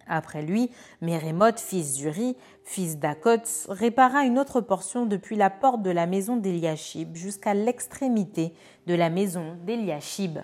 Après 0.07 0.43
lui, 0.43 0.71
Mérémoth, 1.01 1.61
fils 1.61 1.95
d'Uri, 1.95 2.37
fils 2.65 2.99
d'Akots, 2.99 3.69
répara 3.69 4.25
une 4.25 4.39
autre 4.39 4.61
portion 4.61 5.07
depuis 5.07 5.37
la 5.37 5.51
porte 5.51 5.83
de 5.83 5.91
la 5.91 6.07
maison 6.07 6.37
d'Eliashib 6.37 7.15
jusqu'à 7.15 7.55
l'extrémité 7.55 8.53
de 8.87 8.95
la 8.95 9.11
maison 9.11 9.57
d'Eliashib. 9.65 10.39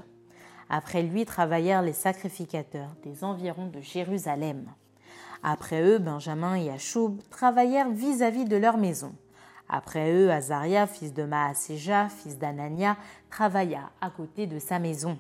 Après 0.69 1.03
lui 1.03 1.25
travaillèrent 1.25 1.83
les 1.83 1.93
sacrificateurs 1.93 2.91
des 3.03 3.25
environs 3.25 3.67
de 3.67 3.81
Jérusalem. 3.81 4.67
Après 5.43 5.83
eux, 5.83 5.99
Benjamin 5.99 6.55
et 6.55 6.71
Achoub 6.71 7.19
travaillèrent 7.31 7.91
vis-à-vis 7.91 8.45
de 8.45 8.57
leur 8.57 8.77
maison. 8.77 9.13
Après 9.69 10.13
eux, 10.13 10.31
Azaria, 10.31 10.87
fils 10.87 11.15
de 11.15 11.25
Maaséja, 11.25 12.09
fils 12.09 12.39
d'Anania, 12.39 12.97
travailla 13.31 13.91
à 14.01 14.11
côté 14.11 14.47
de 14.47 14.59
sa 14.59 14.79
maison. 14.79 15.19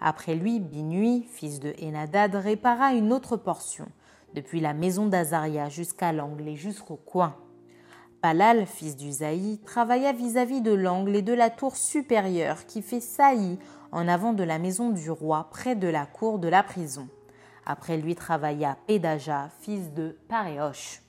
Après 0.00 0.34
lui, 0.34 0.60
Binui, 0.60 1.26
fils 1.30 1.60
de 1.60 1.74
Enadad, 1.82 2.34
répara 2.34 2.92
une 2.92 3.12
autre 3.12 3.36
portion, 3.36 3.86
depuis 4.34 4.60
la 4.60 4.74
maison 4.74 5.06
d'Azaria 5.06 5.68
jusqu'à 5.68 6.12
l'angle 6.12 6.48
et 6.48 6.56
jusqu'au 6.56 6.96
coin. 6.96 7.36
Palal, 8.20 8.66
fils 8.66 8.96
d'Usaï, 8.96 9.58
travailla 9.66 10.12
vis-à-vis 10.12 10.62
de 10.62 10.72
l'angle 10.72 11.16
et 11.16 11.22
de 11.22 11.34
la 11.34 11.50
tour 11.50 11.76
supérieure 11.76 12.64
qui 12.66 12.80
fait 12.80 13.00
saillie 13.00 13.58
en 13.92 14.08
avant 14.08 14.32
de 14.32 14.42
la 14.42 14.58
maison 14.58 14.90
du 14.90 15.10
roi, 15.10 15.48
près 15.50 15.76
de 15.76 15.88
la 15.88 16.06
cour 16.06 16.38
de 16.38 16.48
la 16.48 16.62
prison. 16.62 17.08
Après 17.66 17.96
lui 17.96 18.14
travailla 18.14 18.76
Pédaja, 18.86 19.50
fils 19.60 19.92
de 19.92 20.16
Paréoche. 20.28 21.02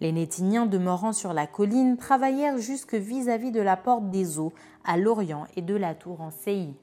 Les 0.00 0.12
Nétiniens 0.12 0.66
demeurant 0.66 1.12
sur 1.12 1.32
la 1.32 1.46
colline 1.46 1.96
travaillèrent 1.96 2.58
jusque 2.58 2.94
vis-à-vis 2.94 3.50
de 3.50 3.60
la 3.62 3.76
porte 3.76 4.10
des 4.10 4.38
eaux, 4.38 4.52
à 4.84 4.96
l'orient 4.96 5.46
et 5.56 5.62
de 5.62 5.74
la 5.74 5.94
tour 5.94 6.20
en 6.20 6.30
Séi. 6.30 6.76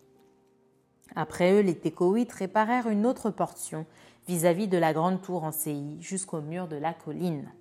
Après 1.15 1.51
eux, 1.53 1.61
les 1.61 1.77
Técoïtes 1.77 2.31
réparèrent 2.31 2.87
une 2.87 3.05
autre 3.05 3.29
portion 3.29 3.85
vis-à-vis 4.27 4.67
de 4.67 4.77
la 4.77 4.93
grande 4.93 5.21
tour 5.21 5.43
en 5.43 5.51
Séi 5.51 5.97
jusqu'au 5.99 6.41
mur 6.41 6.67
de 6.67 6.77
la 6.77 6.93
colline. 6.93 7.51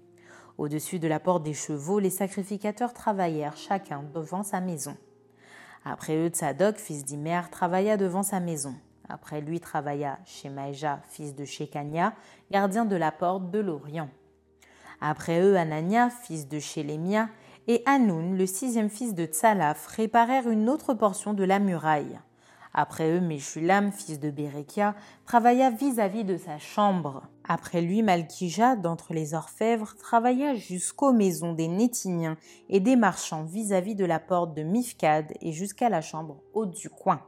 Au-dessus 0.58 0.98
de 0.98 1.08
la 1.08 1.20
porte 1.20 1.42
des 1.42 1.54
chevaux, 1.54 1.98
les 1.98 2.10
sacrificateurs 2.10 2.92
travaillèrent 2.92 3.56
chacun 3.56 4.04
devant 4.14 4.42
sa 4.42 4.60
maison. 4.60 4.96
Après 5.84 6.16
eux, 6.16 6.28
Tzadok, 6.28 6.76
fils 6.76 7.04
d'Imer, 7.04 7.40
travailla 7.50 7.96
devant 7.96 8.22
sa 8.22 8.40
maison. 8.40 8.74
Après 9.08 9.40
lui 9.40 9.58
travailla 9.58 10.18
Shemaïja, 10.26 11.00
fils 11.08 11.34
de 11.34 11.44
Shekania, 11.44 12.14
gardien 12.50 12.84
de 12.84 12.96
la 12.96 13.10
porte 13.10 13.50
de 13.50 13.58
l'Orient. 13.58 14.10
Après 15.00 15.40
eux, 15.40 15.56
Anania, 15.56 16.10
fils 16.10 16.46
de 16.46 16.58
Shélémia, 16.58 17.28
et 17.66 17.82
Hanoun, 17.86 18.36
le 18.36 18.46
sixième 18.46 18.90
fils 18.90 19.14
de 19.14 19.24
Tsalaf, 19.24 19.86
réparèrent 19.86 20.48
une 20.48 20.68
autre 20.68 20.94
portion 20.94 21.32
de 21.32 21.44
la 21.44 21.58
muraille. 21.58 22.20
Après 22.72 23.10
eux, 23.10 23.20
Meshulam, 23.20 23.90
fils 23.90 24.20
de 24.20 24.30
Bérekia, 24.30 24.94
travailla 25.26 25.70
vis-à-vis 25.70 26.24
de 26.24 26.36
sa 26.36 26.58
chambre. 26.58 27.22
Après 27.48 27.80
lui, 27.80 28.02
Malkija, 28.02 28.76
d'entre 28.76 29.12
les 29.12 29.34
orfèvres, 29.34 29.96
travailla 29.96 30.54
jusqu'aux 30.54 31.12
maisons 31.12 31.52
des 31.52 31.66
Nétiniens 31.66 32.36
et 32.68 32.78
des 32.78 32.94
marchands 32.94 33.44
vis-à-vis 33.44 33.96
de 33.96 34.04
la 34.04 34.20
porte 34.20 34.54
de 34.54 34.62
Mifkad 34.62 35.32
et 35.40 35.52
jusqu'à 35.52 35.88
la 35.88 36.00
chambre 36.00 36.42
haute 36.54 36.70
du 36.70 36.88
coin. 36.88 37.22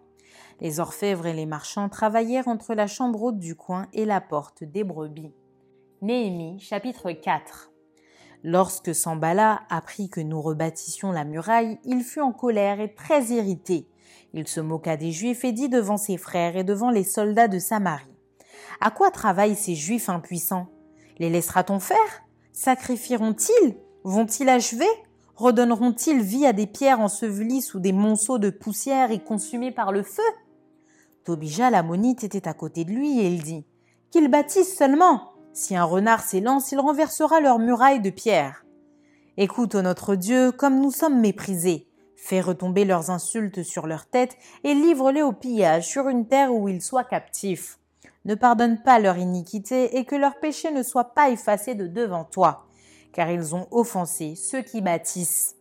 Les 0.61 0.79
orfèvres 0.79 1.27
et 1.27 1.33
les 1.33 1.47
marchands 1.47 1.89
travaillèrent 1.89 2.47
entre 2.47 2.75
la 2.75 2.87
chambre 2.87 3.23
haute 3.23 3.39
du 3.39 3.57
coin 3.57 3.89
et 3.93 4.05
la 4.05 4.21
porte 4.21 4.63
des 4.63 4.85
brebis. 4.85 5.33
Néhémie, 6.03 6.61
chapitre 6.61 7.11
4 7.11 7.73
Lorsque 8.45 8.95
Sambala 8.95 9.63
apprit 9.71 10.09
que 10.09 10.21
nous 10.21 10.41
rebâtissions 10.41 11.13
la 11.13 11.25
muraille, 11.25 11.79
il 11.85 12.03
fut 12.03 12.21
en 12.21 12.33
colère 12.33 12.81
et 12.81 12.93
très 12.95 13.27
irrité. 13.27 13.89
Il 14.35 14.49
se 14.49 14.61
moqua 14.61 14.97
des 14.97 15.13
Juifs 15.13 15.45
et 15.45 15.53
dit 15.53 15.69
devant 15.69 15.99
ses 15.99 16.17
frères 16.17 16.57
et 16.57 16.65
devant 16.65 16.91
les 16.91 17.05
soldats 17.05 17.49
de 17.49 17.59
Samarie. 17.59 18.07
À 18.81 18.91
quoi 18.91 19.11
travaillent 19.11 19.57
ces 19.57 19.75
Juifs 19.75 20.09
impuissants? 20.09 20.69
Les 21.19 21.29
laissera-t-on 21.29 21.81
faire? 21.81 21.97
Sacrifieront-ils? 22.53 23.77
Vont-ils 24.05 24.49
achever? 24.49 24.89
Redonneront-ils 25.37 26.23
vie 26.23 26.47
à 26.47 26.53
des 26.53 26.67
pierres 26.67 27.01
ensevelies 27.01 27.63
sous 27.63 27.81
des 27.81 27.93
monceaux 27.93 28.39
de 28.39 28.51
poussière 28.51 29.11
et 29.11 29.19
consumées 29.19 29.71
par 29.73 29.93
le 29.93 30.03
feu? 30.03 30.23
Tobija 31.25 31.71
l'ammonite 31.71 32.25
était 32.25 32.49
à 32.49 32.55
côté 32.55 32.85
de 32.85 32.91
lui 32.91 33.21
et 33.21 33.29
il 33.29 33.43
dit 33.43 33.65
Qu'ils 34.11 34.29
bâtissent 34.29 34.77
seulement 34.77 35.33
Si 35.53 35.77
un 35.77 35.85
renard 35.85 36.23
s'élance, 36.23 36.73
il 36.73 36.81
renversera 36.81 37.41
leurs 37.41 37.59
murailles 37.59 38.01
de 38.01 38.11
pierre. 38.11 38.65
Écoute, 39.37 39.75
notre 39.75 40.15
Dieu, 40.15 40.53
comme 40.53 40.81
nous 40.81 40.91
sommes 40.91 41.21
méprisés. 41.21 41.87
Fais 42.25 42.41
retomber 42.41 42.85
leurs 42.85 43.11
insultes 43.11 43.65
sur 43.65 43.89
leur 43.89 44.07
tête 44.07 44.37
et 44.63 44.75
livre-les 44.75 45.23
au 45.23 45.33
pillage 45.33 45.89
sur 45.89 46.09
une 46.09 46.29
terre 46.29 46.55
où 46.55 46.69
ils 46.69 46.81
soient 46.81 47.03
captifs. 47.03 47.81
Ne 48.27 48.37
pardonne 48.37 48.81
pas 48.81 49.01
leur 49.01 49.19
iniquité 49.19 49.97
et 49.97 50.05
que 50.05 50.15
leur 50.15 50.39
péché 50.39 50.71
ne 50.71 50.85
soit 50.85 51.15
pas 51.17 51.31
effacé 51.31 51.75
de 51.75 51.89
devant 51.89 52.23
toi, 52.23 52.69
car 53.13 53.29
ils 53.29 53.57
ont 53.57 53.67
offensé 53.73 54.37
ceux 54.37 54.63
qui 54.63 54.83
bâtissent. 54.83 55.57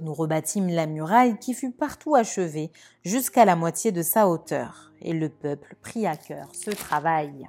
Nous 0.00 0.12
rebâtîmes 0.12 0.68
la 0.68 0.88
muraille 0.88 1.38
qui 1.38 1.54
fut 1.54 1.70
partout 1.70 2.16
achevée 2.16 2.72
jusqu'à 3.04 3.44
la 3.44 3.54
moitié 3.54 3.92
de 3.92 4.02
sa 4.02 4.26
hauteur, 4.26 4.90
et 5.00 5.12
le 5.12 5.28
peuple 5.28 5.76
prit 5.80 6.08
à 6.08 6.16
cœur 6.16 6.48
ce 6.54 6.70
travail. 6.70 7.48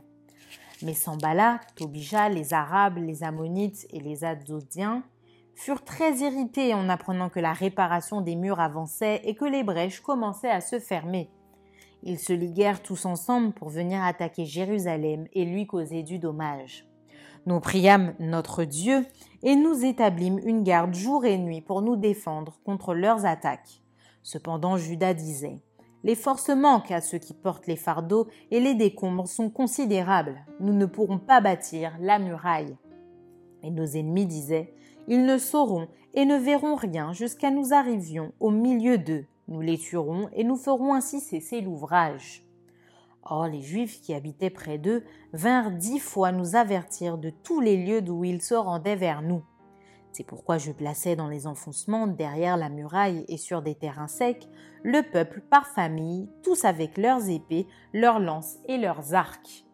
Mais 0.84 0.94
Sambala, 0.94 1.62
Tobija, 1.76 2.30
les 2.30 2.54
Arabes, 2.54 3.00
les 3.00 3.24
Ammonites 3.24 3.88
et 3.90 4.00
les 4.00 4.24
Adzodiens 4.24 5.02
furent 5.56 5.84
très 5.84 6.18
irrités 6.18 6.74
en 6.74 6.90
apprenant 6.90 7.30
que 7.30 7.40
la 7.40 7.54
réparation 7.54 8.22
des 8.22 8.36
murs 8.36 8.60
avançait 8.60 9.22
et 9.24 9.36
que 9.36 9.46
les 9.46 9.64
brèches 9.64 10.02
commençaient 10.02 10.50
à 10.50 10.62
se 10.62 10.80
fermer. 10.80 11.30
Ils 12.04 12.20
se 12.20 12.34
liguèrent 12.34 12.84
tous 12.84 13.06
ensemble 13.06 13.54
pour 13.54 13.70
venir 13.70 14.04
attaquer 14.04 14.46
Jérusalem 14.46 15.28
et 15.34 15.46
lui 15.46 15.66
causer 15.66 16.04
du 16.04 16.20
dommage. 16.20 16.88
Nous 17.48 17.60
priâmes 17.60 18.14
notre 18.20 18.64
Dieu 18.64 19.06
et 19.44 19.56
nous 19.56 19.86
établîmes 19.86 20.40
une 20.44 20.64
garde 20.64 20.94
jour 20.94 21.26
et 21.26 21.38
nuit 21.38 21.62
pour 21.62 21.82
nous 21.82 21.96
défendre 21.96 22.60
contre 22.64 22.94
leurs 22.94 23.26
attaques. 23.26 23.82
Cependant 24.24 24.78
Judas 24.78 25.14
disait 25.14 25.62
Les 26.04 26.16
forces 26.16 26.50
manquent 26.50 26.92
à 26.92 27.02
ceux 27.02 27.20
qui 27.20 27.34
portent 27.34 27.68
les 27.68 27.76
fardeaux 27.76 28.28
et 28.52 28.60
les 28.60 28.74
décombres 28.74 29.28
sont 29.28 29.50
considérables. 29.50 30.44
Nous 30.60 30.74
ne 30.74 30.88
pourrons 30.88 31.20
pas 31.20 31.42
bâtir 31.42 31.96
la 32.00 32.20
muraille. 32.20 32.76
Et 33.62 33.70
nos 33.70 33.86
ennemis 33.86 34.26
disaient 34.26 34.74
ils 35.08 35.26
ne 35.26 35.38
sauront 35.38 35.88
et 36.14 36.26
ne 36.26 36.38
verront 36.38 36.76
rien 36.76 37.14
jusqu'à 37.14 37.52
nous 37.52 37.74
arrivions 37.74 38.32
au 38.40 38.50
milieu 38.50 38.98
d'eux. 38.98 39.26
Nous 39.48 39.62
les 39.62 39.78
tuerons 39.78 40.30
et 40.34 40.44
nous 40.44 40.56
ferons 40.56 40.94
ainsi 40.94 41.20
cesser 41.20 41.62
l'ouvrage. 41.62 42.44
Or 43.24 43.48
les 43.48 43.62
Juifs 43.62 44.02
qui 44.02 44.14
habitaient 44.14 44.50
près 44.50 44.78
d'eux 44.78 45.04
vinrent 45.34 45.72
dix 45.72 46.00
fois 46.00 46.32
nous 46.32 46.56
avertir 46.56 47.18
de 47.18 47.30
tous 47.30 47.60
les 47.60 47.78
lieux 47.78 48.02
d'où 48.02 48.24
ils 48.24 48.42
se 48.42 48.56
rendaient 48.56 48.96
vers 48.96 49.22
nous. 49.22 49.44
C'est 50.12 50.24
pourquoi 50.24 50.58
je 50.58 50.72
plaçais 50.72 51.16
dans 51.16 51.28
les 51.28 51.46
enfoncements, 51.46 52.08
derrière 52.08 52.56
la 52.56 52.70
muraille 52.70 53.26
et 53.28 53.38
sur 53.38 53.62
des 53.62 53.76
terrains 53.76 54.08
secs, 54.08 54.48
le 54.84 55.02
peuple 55.02 55.42
par 55.42 55.68
famille, 55.68 56.30
tous 56.42 56.64
avec 56.64 56.98
leurs 56.98 57.30
épées, 57.30 57.68
leurs 57.94 58.20
lances 58.20 58.58
et 58.68 58.78
leurs 58.78 59.14
arcs. 59.14 59.66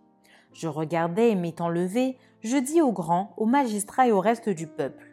Je 0.51 0.67
regardais 0.67 1.31
et 1.31 1.35
m'étant 1.35 1.69
levé, 1.69 2.17
je 2.41 2.57
dis 2.57 2.81
aux 2.81 2.91
grands, 2.91 3.33
aux 3.37 3.45
magistrats 3.45 4.07
et 4.07 4.11
au 4.11 4.19
reste 4.19 4.49
du 4.49 4.65
peuple 4.65 5.10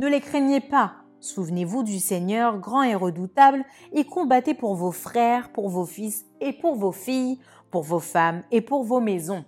ne 0.00 0.08
les 0.08 0.22
craignez 0.22 0.60
pas. 0.60 0.94
Souvenez-vous 1.20 1.82
du 1.82 1.98
Seigneur 1.98 2.58
grand 2.58 2.82
et 2.82 2.94
redoutable, 2.94 3.62
et 3.92 4.04
combattez 4.04 4.54
pour 4.54 4.74
vos 4.74 4.92
frères, 4.92 5.52
pour 5.52 5.68
vos 5.68 5.84
fils 5.84 6.24
et 6.40 6.54
pour 6.54 6.74
vos 6.74 6.90
filles, 6.90 7.38
pour 7.70 7.82
vos 7.82 8.00
femmes 8.00 8.42
et 8.50 8.62
pour 8.62 8.82
vos 8.82 9.00
maisons. 9.00 9.44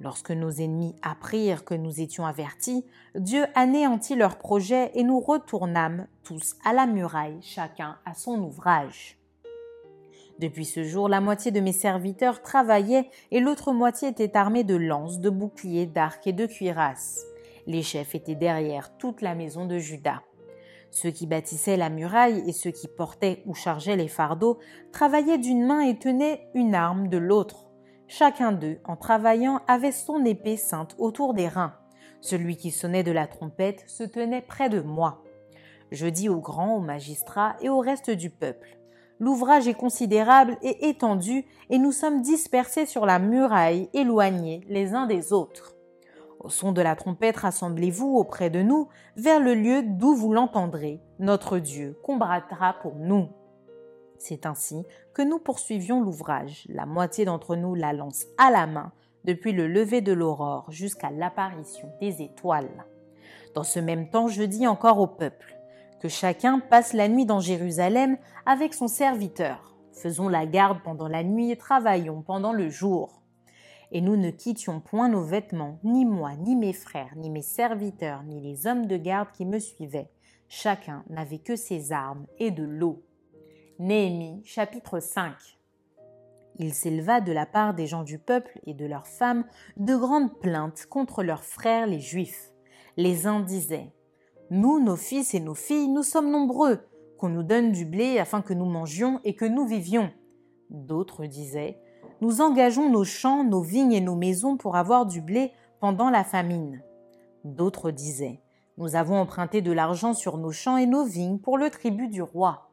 Lorsque 0.00 0.30
nos 0.30 0.50
ennemis 0.50 0.96
apprirent 1.02 1.66
que 1.66 1.74
nous 1.74 2.00
étions 2.00 2.24
avertis, 2.24 2.86
Dieu 3.14 3.44
anéantit 3.54 4.14
leurs 4.14 4.38
projets 4.38 4.90
et 4.94 5.02
nous 5.02 5.20
retournâmes 5.20 6.06
tous 6.22 6.56
à 6.64 6.72
la 6.72 6.86
muraille, 6.86 7.36
chacun 7.42 7.98
à 8.06 8.14
son 8.14 8.38
ouvrage. 8.42 9.18
Depuis 10.38 10.64
ce 10.64 10.82
jour, 10.82 11.10
la 11.10 11.20
moitié 11.20 11.50
de 11.50 11.60
mes 11.60 11.72
serviteurs 11.72 12.40
travaillaient 12.40 13.10
et 13.30 13.40
l'autre 13.40 13.72
moitié 13.72 14.08
était 14.08 14.34
armée 14.34 14.64
de 14.64 14.76
lances, 14.76 15.18
de 15.18 15.28
boucliers, 15.28 15.84
d'arcs 15.84 16.26
et 16.26 16.32
de 16.32 16.46
cuirasses. 16.46 17.26
Les 17.68 17.82
chefs 17.82 18.14
étaient 18.14 18.34
derrière 18.34 18.96
toute 18.96 19.20
la 19.20 19.34
maison 19.34 19.66
de 19.66 19.76
Judas. 19.76 20.22
Ceux 20.90 21.10
qui 21.10 21.26
bâtissaient 21.26 21.76
la 21.76 21.90
muraille 21.90 22.42
et 22.48 22.52
ceux 22.52 22.70
qui 22.70 22.88
portaient 22.88 23.42
ou 23.44 23.52
chargeaient 23.52 23.94
les 23.94 24.08
fardeaux 24.08 24.58
travaillaient 24.90 25.36
d'une 25.36 25.66
main 25.66 25.82
et 25.82 25.98
tenaient 25.98 26.48
une 26.54 26.74
arme 26.74 27.08
de 27.08 27.18
l'autre. 27.18 27.66
Chacun 28.06 28.52
d'eux, 28.52 28.78
en 28.86 28.96
travaillant, 28.96 29.60
avait 29.68 29.92
son 29.92 30.24
épée 30.24 30.56
sainte 30.56 30.96
autour 30.98 31.34
des 31.34 31.46
reins. 31.46 31.74
Celui 32.22 32.56
qui 32.56 32.70
sonnait 32.70 33.02
de 33.02 33.12
la 33.12 33.26
trompette 33.26 33.84
se 33.86 34.02
tenait 34.02 34.40
près 34.40 34.70
de 34.70 34.80
moi. 34.80 35.22
Je 35.90 36.06
dis 36.06 36.30
aux 36.30 36.40
grands, 36.40 36.76
aux 36.76 36.80
magistrats 36.80 37.56
et 37.60 37.68
au 37.68 37.80
reste 37.80 38.10
du 38.10 38.30
peuple. 38.30 38.78
L'ouvrage 39.20 39.68
est 39.68 39.74
considérable 39.74 40.56
et 40.62 40.88
étendu, 40.88 41.44
et 41.68 41.78
nous 41.78 41.92
sommes 41.92 42.22
dispersés 42.22 42.86
sur 42.86 43.04
la 43.04 43.18
muraille, 43.18 43.90
éloignés 43.92 44.62
les 44.68 44.94
uns 44.94 45.06
des 45.06 45.34
autres. 45.34 45.77
Au 46.40 46.50
son 46.50 46.72
de 46.72 46.80
la 46.80 46.94
trompette, 46.94 47.38
rassemblez-vous 47.38 48.16
auprès 48.16 48.48
de 48.48 48.62
nous, 48.62 48.88
vers 49.16 49.40
le 49.40 49.54
lieu 49.54 49.82
d'où 49.82 50.14
vous 50.14 50.32
l'entendrez. 50.32 51.00
Notre 51.18 51.58
Dieu 51.58 51.98
combattra 52.04 52.74
pour 52.74 52.94
nous. 52.94 53.28
C'est 54.18 54.46
ainsi 54.46 54.84
que 55.14 55.22
nous 55.22 55.38
poursuivions 55.38 56.00
l'ouvrage, 56.00 56.64
la 56.68 56.86
moitié 56.86 57.24
d'entre 57.24 57.56
nous 57.56 57.74
la 57.74 57.92
lance 57.92 58.26
à 58.36 58.50
la 58.50 58.66
main, 58.66 58.92
depuis 59.24 59.52
le 59.52 59.66
lever 59.66 60.00
de 60.00 60.12
l'aurore 60.12 60.70
jusqu'à 60.70 61.10
l'apparition 61.10 61.88
des 62.00 62.22
étoiles. 62.22 62.86
Dans 63.54 63.64
ce 63.64 63.80
même 63.80 64.08
temps, 64.10 64.28
je 64.28 64.42
dis 64.44 64.66
encore 64.66 65.00
au 65.00 65.06
peuple, 65.06 65.56
que 66.00 66.08
chacun 66.08 66.60
passe 66.60 66.92
la 66.92 67.08
nuit 67.08 67.26
dans 67.26 67.40
Jérusalem 67.40 68.16
avec 68.46 68.74
son 68.74 68.86
serviteur. 68.86 69.74
Faisons 69.92 70.28
la 70.28 70.46
garde 70.46 70.78
pendant 70.84 71.08
la 71.08 71.24
nuit 71.24 71.50
et 71.50 71.56
travaillons 71.56 72.22
pendant 72.22 72.52
le 72.52 72.68
jour. 72.68 73.22
Et 73.90 74.00
nous 74.00 74.16
ne 74.16 74.30
quittions 74.30 74.80
point 74.80 75.08
nos 75.08 75.22
vêtements, 75.22 75.78
ni 75.82 76.04
moi, 76.04 76.36
ni 76.36 76.56
mes 76.56 76.72
frères, 76.72 77.14
ni 77.16 77.30
mes 77.30 77.42
serviteurs, 77.42 78.22
ni 78.24 78.40
les 78.40 78.66
hommes 78.66 78.86
de 78.86 78.96
garde 78.96 79.30
qui 79.32 79.46
me 79.46 79.58
suivaient. 79.58 80.10
Chacun 80.48 81.04
n'avait 81.08 81.38
que 81.38 81.56
ses 81.56 81.92
armes 81.92 82.26
et 82.38 82.50
de 82.50 82.64
l'eau. 82.64 83.02
Néhémie 83.78 84.42
chapitre 84.44 85.00
5 85.00 85.34
Il 86.58 86.74
s'éleva 86.74 87.20
de 87.20 87.32
la 87.32 87.46
part 87.46 87.74
des 87.74 87.86
gens 87.86 88.02
du 88.02 88.18
peuple 88.18 88.58
et 88.66 88.74
de 88.74 88.84
leurs 88.84 89.06
femmes 89.06 89.44
de 89.76 89.96
grandes 89.96 90.38
plaintes 90.38 90.86
contre 90.86 91.22
leurs 91.22 91.44
frères 91.44 91.86
les 91.86 92.00
Juifs. 92.00 92.52
Les 92.96 93.26
uns 93.26 93.40
disaient 93.40 93.92
Nous, 94.50 94.80
nos 94.80 94.96
fils 94.96 95.32
et 95.34 95.40
nos 95.40 95.54
filles, 95.54 95.88
nous 95.88 96.02
sommes 96.02 96.30
nombreux, 96.30 96.80
qu'on 97.18 97.28
nous 97.28 97.42
donne 97.42 97.72
du 97.72 97.84
blé 97.84 98.18
afin 98.18 98.42
que 98.42 98.54
nous 98.54 98.66
mangions 98.66 99.20
et 99.24 99.34
que 99.34 99.44
nous 99.44 99.66
vivions. 99.66 100.10
D'autres 100.70 101.26
disaient 101.26 101.78
Nous 102.20 102.40
engageons 102.40 102.90
nos 102.90 103.04
champs, 103.04 103.44
nos 103.44 103.60
vignes 103.60 103.92
et 103.92 104.00
nos 104.00 104.16
maisons 104.16 104.56
pour 104.56 104.74
avoir 104.74 105.06
du 105.06 105.20
blé 105.20 105.52
pendant 105.78 106.10
la 106.10 106.24
famine. 106.24 106.82
D'autres 107.44 107.92
disaient 107.92 108.40
Nous 108.76 108.96
avons 108.96 109.16
emprunté 109.16 109.62
de 109.62 109.70
l'argent 109.70 110.14
sur 110.14 110.36
nos 110.36 110.50
champs 110.50 110.76
et 110.76 110.86
nos 110.86 111.04
vignes 111.04 111.38
pour 111.38 111.58
le 111.58 111.70
tribut 111.70 112.08
du 112.08 112.20
roi. 112.20 112.72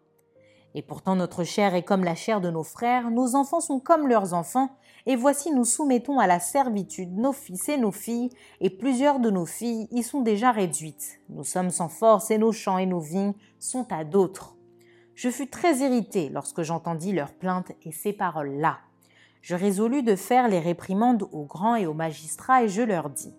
Et 0.73 0.81
pourtant 0.81 1.15
notre 1.15 1.43
chair 1.43 1.75
est 1.75 1.83
comme 1.83 2.03
la 2.03 2.15
chair 2.15 2.41
de 2.41 2.49
nos 2.49 2.63
frères, 2.63 3.11
nos 3.11 3.35
enfants 3.35 3.61
sont 3.61 3.79
comme 3.79 4.07
leurs 4.07 4.33
enfants, 4.33 4.71
et 5.05 5.15
voici 5.15 5.51
nous 5.51 5.63
soumettons 5.63 6.17
à 6.17 6.25
la 6.25 6.39
servitude 6.39 7.15
nos 7.15 7.31
fils 7.31 7.69
et 7.69 7.77
nos 7.77 7.91
filles, 7.91 8.31
et 8.61 8.71
plusieurs 8.71 9.19
de 9.19 9.29
nos 9.29 9.45
filles 9.45 9.87
y 9.91 10.01
sont 10.01 10.21
déjà 10.21 10.51
réduites. 10.51 11.19
Nous 11.29 11.43
sommes 11.43 11.69
sans 11.69 11.87
force, 11.87 12.31
et 12.31 12.39
nos 12.39 12.51
champs 12.51 12.79
et 12.79 12.87
nos 12.87 12.99
vignes 12.99 13.35
sont 13.59 13.85
à 13.93 14.03
d'autres. 14.03 14.57
Je 15.13 15.29
fus 15.29 15.51
très 15.51 15.77
irrité 15.77 16.29
lorsque 16.29 16.63
j'entendis 16.63 17.13
leurs 17.13 17.35
plaintes 17.35 17.71
et 17.83 17.91
ces 17.91 18.11
paroles-là. 18.11 18.79
Je 19.45 19.53
résolus 19.53 20.01
de 20.01 20.15
faire 20.15 20.47
les 20.47 20.57
réprimandes 20.57 21.29
aux 21.31 21.45
grands 21.45 21.75
et 21.75 21.85
aux 21.85 21.93
magistrats, 21.93 22.63
et 22.63 22.67
je 22.67 22.81
leur 22.81 23.11
dis 23.11 23.35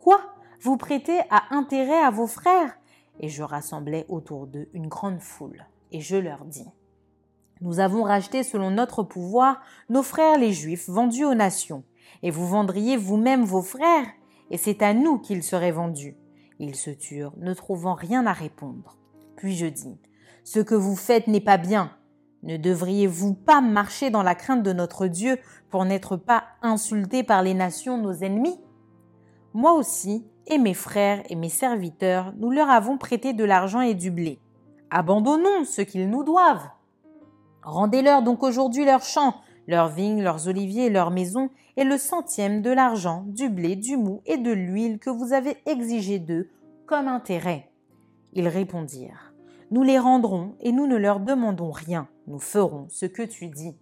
Quoi? 0.00 0.20
Vous 0.62 0.76
prêtez 0.76 1.20
à 1.30 1.54
intérêt 1.54 2.02
à 2.02 2.10
vos 2.10 2.26
frères? 2.26 2.76
Et 3.20 3.28
je 3.28 3.44
rassemblai 3.44 4.04
autour 4.08 4.48
d'eux 4.48 4.68
une 4.72 4.88
grande 4.88 5.20
foule 5.20 5.64
et 5.92 6.00
je 6.00 6.16
leur 6.16 6.44
dis 6.44 6.66
Nous 7.60 7.78
avons 7.78 8.02
racheté 8.02 8.42
selon 8.42 8.72
notre 8.72 9.04
pouvoir 9.04 9.60
nos 9.88 10.02
frères 10.02 10.38
les 10.38 10.52
Juifs 10.52 10.88
vendus 10.88 11.24
aux 11.24 11.34
nations, 11.34 11.84
et 12.24 12.32
vous 12.32 12.48
vendriez 12.48 12.96
vous-même 12.96 13.44
vos 13.44 13.62
frères, 13.62 14.08
et 14.50 14.56
c'est 14.56 14.82
à 14.82 14.92
nous 14.92 15.20
qu'ils 15.20 15.44
seraient 15.44 15.70
vendus. 15.70 16.16
Ils 16.58 16.74
se 16.74 16.90
turent, 16.90 17.34
ne 17.36 17.54
trouvant 17.54 17.94
rien 17.94 18.26
à 18.26 18.32
répondre. 18.32 18.98
Puis 19.36 19.54
je 19.54 19.66
dis 19.66 20.00
Ce 20.42 20.58
que 20.58 20.74
vous 20.74 20.96
faites 20.96 21.28
n'est 21.28 21.40
pas 21.40 21.58
bien. 21.58 21.92
Ne 22.42 22.56
devriez-vous 22.56 23.34
pas 23.34 23.60
marcher 23.60 24.10
dans 24.10 24.22
la 24.22 24.34
crainte 24.34 24.62
de 24.62 24.72
notre 24.72 25.06
Dieu 25.06 25.38
pour 25.70 25.84
n'être 25.84 26.16
pas 26.16 26.44
insultés 26.62 27.22
par 27.22 27.42
les 27.42 27.54
nations, 27.54 27.98
nos 27.98 28.12
ennemis? 28.12 28.60
Moi 29.54 29.72
aussi, 29.72 30.24
et 30.46 30.58
mes 30.58 30.74
frères 30.74 31.22
et 31.28 31.34
mes 31.34 31.48
serviteurs, 31.48 32.32
nous 32.38 32.50
leur 32.50 32.70
avons 32.70 32.96
prêté 32.96 33.32
de 33.32 33.44
l'argent 33.44 33.80
et 33.80 33.94
du 33.94 34.10
blé. 34.10 34.40
Abandonnons 34.90 35.64
ce 35.64 35.82
qu'ils 35.82 36.08
nous 36.08 36.24
doivent. 36.24 36.70
Rendez-leur 37.62 38.22
donc 38.22 38.42
aujourd'hui 38.42 38.84
leurs 38.84 39.02
champs, 39.02 39.34
leurs 39.66 39.88
vignes, 39.88 40.22
leurs 40.22 40.48
oliviers, 40.48 40.90
leurs 40.90 41.10
maisons, 41.10 41.50
et 41.76 41.84
le 41.84 41.98
centième 41.98 42.62
de 42.62 42.70
l'argent, 42.70 43.24
du 43.26 43.48
blé, 43.48 43.76
du 43.76 43.96
mou 43.96 44.22
et 44.26 44.38
de 44.38 44.50
l'huile 44.50 44.98
que 44.98 45.10
vous 45.10 45.32
avez 45.32 45.56
exigé 45.66 46.18
d'eux 46.18 46.48
comme 46.86 47.08
intérêt. 47.08 47.70
Ils 48.32 48.48
répondirent 48.48 49.27
Nous 49.70 49.82
les 49.82 49.98
rendrons 49.98 50.54
et 50.60 50.72
nous 50.72 50.86
ne 50.86 50.96
leur 50.96 51.20
demandons 51.20 51.70
rien, 51.70 52.08
nous 52.26 52.38
ferons 52.38 52.86
ce 52.88 53.04
que 53.04 53.22
tu 53.22 53.48
dis. 53.48 53.76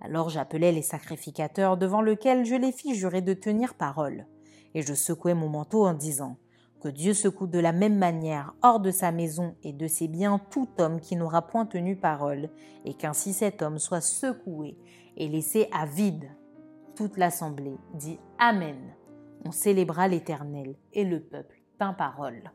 Alors 0.00 0.30
j'appelai 0.30 0.72
les 0.72 0.80
sacrificateurs 0.80 1.76
devant 1.76 2.00
lesquels 2.00 2.46
je 2.46 2.54
les 2.54 2.72
fis 2.72 2.94
jurer 2.94 3.20
de 3.20 3.34
tenir 3.34 3.74
parole, 3.74 4.26
et 4.74 4.80
je 4.80 4.94
secouai 4.94 5.34
mon 5.34 5.50
manteau 5.50 5.86
en 5.86 5.92
disant 5.92 6.38
que 6.80 6.88
Dieu 6.88 7.12
secoue 7.12 7.46
de 7.46 7.58
la 7.58 7.72
même 7.72 7.98
manière 7.98 8.54
hors 8.62 8.80
de 8.80 8.90
sa 8.90 9.12
maison 9.12 9.54
et 9.62 9.74
de 9.74 9.86
ses 9.86 10.08
biens 10.08 10.40
tout 10.50 10.68
homme 10.78 10.98
qui 10.98 11.14
n'aura 11.14 11.46
point 11.46 11.66
tenu 11.66 11.94
parole, 11.94 12.48
et 12.86 12.94
qu'ainsi 12.94 13.34
cet 13.34 13.60
homme 13.60 13.78
soit 13.78 14.00
secoué 14.00 14.78
et 15.16 15.28
laissé 15.28 15.68
à 15.72 15.84
vide. 15.84 16.30
Toute 16.96 17.18
l'assemblée 17.18 17.76
dit 17.94 18.18
Amen. 18.38 18.78
On 19.44 19.52
célébra 19.52 20.08
l'Éternel, 20.08 20.74
et 20.92 21.04
le 21.04 21.20
peuple 21.20 21.62
tint 21.78 21.92
parole. 21.92 22.50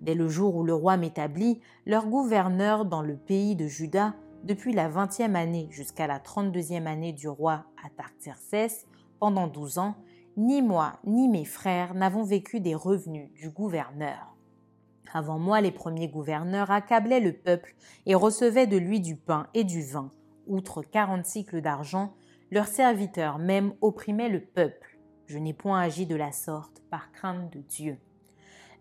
Dès 0.00 0.14
le 0.14 0.28
jour 0.28 0.56
où 0.56 0.64
le 0.64 0.74
roi 0.74 0.96
m'établit, 0.96 1.60
leur 1.86 2.06
gouverneur 2.06 2.84
dans 2.84 3.02
le 3.02 3.16
pays 3.16 3.56
de 3.56 3.66
Juda, 3.66 4.14
depuis 4.44 4.72
la 4.72 4.88
vingtième 4.88 5.36
année 5.36 5.66
jusqu'à 5.70 6.06
la 6.06 6.20
trente-deuxième 6.20 6.86
année 6.86 7.12
du 7.12 7.28
roi 7.28 7.64
Atarxerxès, 7.84 8.86
pendant 9.18 9.48
douze 9.48 9.78
ans, 9.78 9.96
ni 10.36 10.62
moi 10.62 11.00
ni 11.04 11.28
mes 11.28 11.44
frères 11.44 11.94
n'avons 11.94 12.22
vécu 12.22 12.60
des 12.60 12.74
revenus 12.76 13.32
du 13.32 13.50
gouverneur. 13.50 14.36
Avant 15.12 15.38
moi, 15.38 15.60
les 15.60 15.72
premiers 15.72 16.08
gouverneurs 16.08 16.70
accablaient 16.70 17.20
le 17.20 17.32
peuple 17.32 17.74
et 18.06 18.14
recevaient 18.14 18.66
de 18.66 18.76
lui 18.76 19.00
du 19.00 19.16
pain 19.16 19.48
et 19.54 19.64
du 19.64 19.82
vin. 19.82 20.10
Outre 20.46 20.82
quarante 20.82 21.24
cycles 21.24 21.60
d'argent, 21.60 22.14
leurs 22.50 22.66
serviteurs 22.66 23.38
même 23.38 23.74
opprimaient 23.80 24.28
le 24.28 24.40
peuple. 24.40 24.98
Je 25.26 25.38
n'ai 25.38 25.54
point 25.54 25.80
agi 25.80 26.06
de 26.06 26.16
la 26.16 26.32
sorte 26.32 26.82
par 26.90 27.10
crainte 27.12 27.52
de 27.52 27.60
Dieu. 27.60 27.98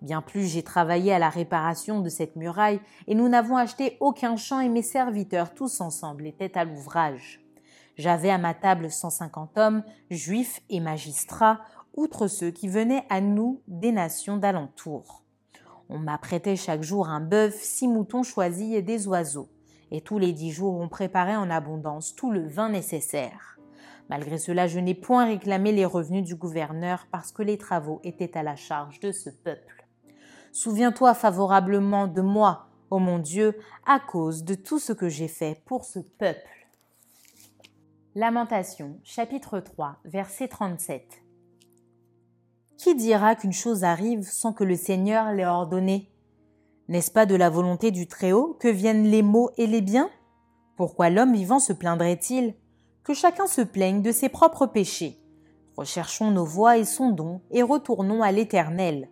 Bien 0.02 0.22
plus, 0.22 0.46
j'ai 0.46 0.64
travaillé 0.64 1.12
à 1.12 1.20
la 1.20 1.30
réparation 1.30 2.02
de 2.02 2.10
cette 2.10 2.36
muraille, 2.36 2.80
et 3.08 3.16
nous 3.16 3.30
n'avons 3.30 3.58
acheté 3.58 3.98
aucun 4.00 4.36
champ, 4.36 4.60
et 4.60 4.70
mes 4.70 4.84
serviteurs 4.84 5.54
tous 5.54 5.82
ensemble 5.82 6.28
étaient 6.28 6.58
à 6.58 6.66
l'ouvrage. 6.66 7.42
J'avais 7.98 8.30
à 8.30 8.38
ma 8.38 8.54
table 8.54 8.92
150 8.92 9.58
hommes, 9.58 9.84
juifs 10.12 10.62
et 10.70 10.80
magistrats, 10.80 11.62
outre 11.96 12.28
ceux 12.28 12.52
qui 12.52 12.68
venaient 12.68 13.06
à 13.10 13.22
nous 13.22 13.62
des 13.68 13.92
nations 13.92 14.38
d'alentour. 14.38 15.24
On 15.90 15.98
m'apprêtait 15.98 16.56
chaque 16.56 16.84
jour 16.84 17.10
un 17.10 17.22
bœuf, 17.22 17.56
six 17.56 17.88
moutons 17.88 18.22
choisis 18.22 18.76
et 18.76 18.84
des 18.84 19.08
oiseaux. 19.08 19.50
Et 19.90 20.02
tous 20.02 20.20
les 20.20 20.34
dix 20.34 20.52
jours, 20.52 20.76
on 20.76 20.90
préparait 20.90 21.38
en 21.38 21.50
abondance 21.50 22.14
tout 22.14 22.30
le 22.30 22.46
vin 22.48 22.70
nécessaire. 22.70 23.58
Malgré 24.10 24.38
cela, 24.38 24.68
je 24.68 24.80
n'ai 24.80 24.94
point 24.94 25.26
réclamé 25.26 25.72
les 25.72 25.86
revenus 25.86 26.24
du 26.24 26.36
gouverneur 26.36 27.08
parce 27.12 27.32
que 27.32 27.42
les 27.42 27.58
travaux 27.58 28.00
étaient 28.04 28.38
à 28.38 28.44
la 28.44 28.56
charge 28.56 29.00
de 29.00 29.12
ce 29.12 29.30
peuple. 29.30 29.77
Souviens-toi 30.58 31.14
favorablement 31.14 32.08
de 32.08 32.20
moi, 32.20 32.66
ô 32.90 32.98
mon 32.98 33.20
Dieu, 33.20 33.60
à 33.86 34.00
cause 34.00 34.44
de 34.44 34.56
tout 34.56 34.80
ce 34.80 34.92
que 34.92 35.08
j'ai 35.08 35.28
fait 35.28 35.62
pour 35.68 35.86
ce 35.86 36.00
peuple. 36.00 36.68
Lamentation, 38.16 39.00
chapitre 39.04 39.60
3, 39.60 39.98
verset 40.06 40.48
37. 40.48 41.22
Qui 42.76 42.96
dira 42.96 43.36
qu'une 43.36 43.54
chose 43.54 43.84
arrive 43.84 44.24
sans 44.24 44.52
que 44.52 44.64
le 44.64 44.76
Seigneur 44.76 45.32
l'ait 45.32 45.46
ordonnée 45.46 46.12
N'est-ce 46.88 47.12
pas 47.12 47.28
de 47.28 47.36
la 47.36 47.52
volonté 47.52 47.92
du 47.92 48.08
Très-Haut 48.08 48.58
que 48.60 48.68
viennent 48.68 49.06
les 49.06 49.22
maux 49.22 49.52
et 49.58 49.68
les 49.68 49.82
biens? 49.82 50.10
Pourquoi 50.76 51.12
l'homme 51.12 51.36
vivant 51.36 51.60
se 51.60 51.72
plaindrait-il? 51.72 52.56
Que 53.04 53.14
chacun 53.14 53.46
se 53.46 53.62
plaigne 53.62 54.02
de 54.02 54.12
ses 54.12 54.28
propres 54.28 54.66
péchés. 54.66 55.20
Recherchons 55.76 56.32
nos 56.32 56.46
voies 56.46 56.80
et 56.80 56.86
sondons, 56.86 57.42
et 57.52 57.62
retournons 57.62 58.24
à 58.24 58.32
l'Éternel. 58.32 59.08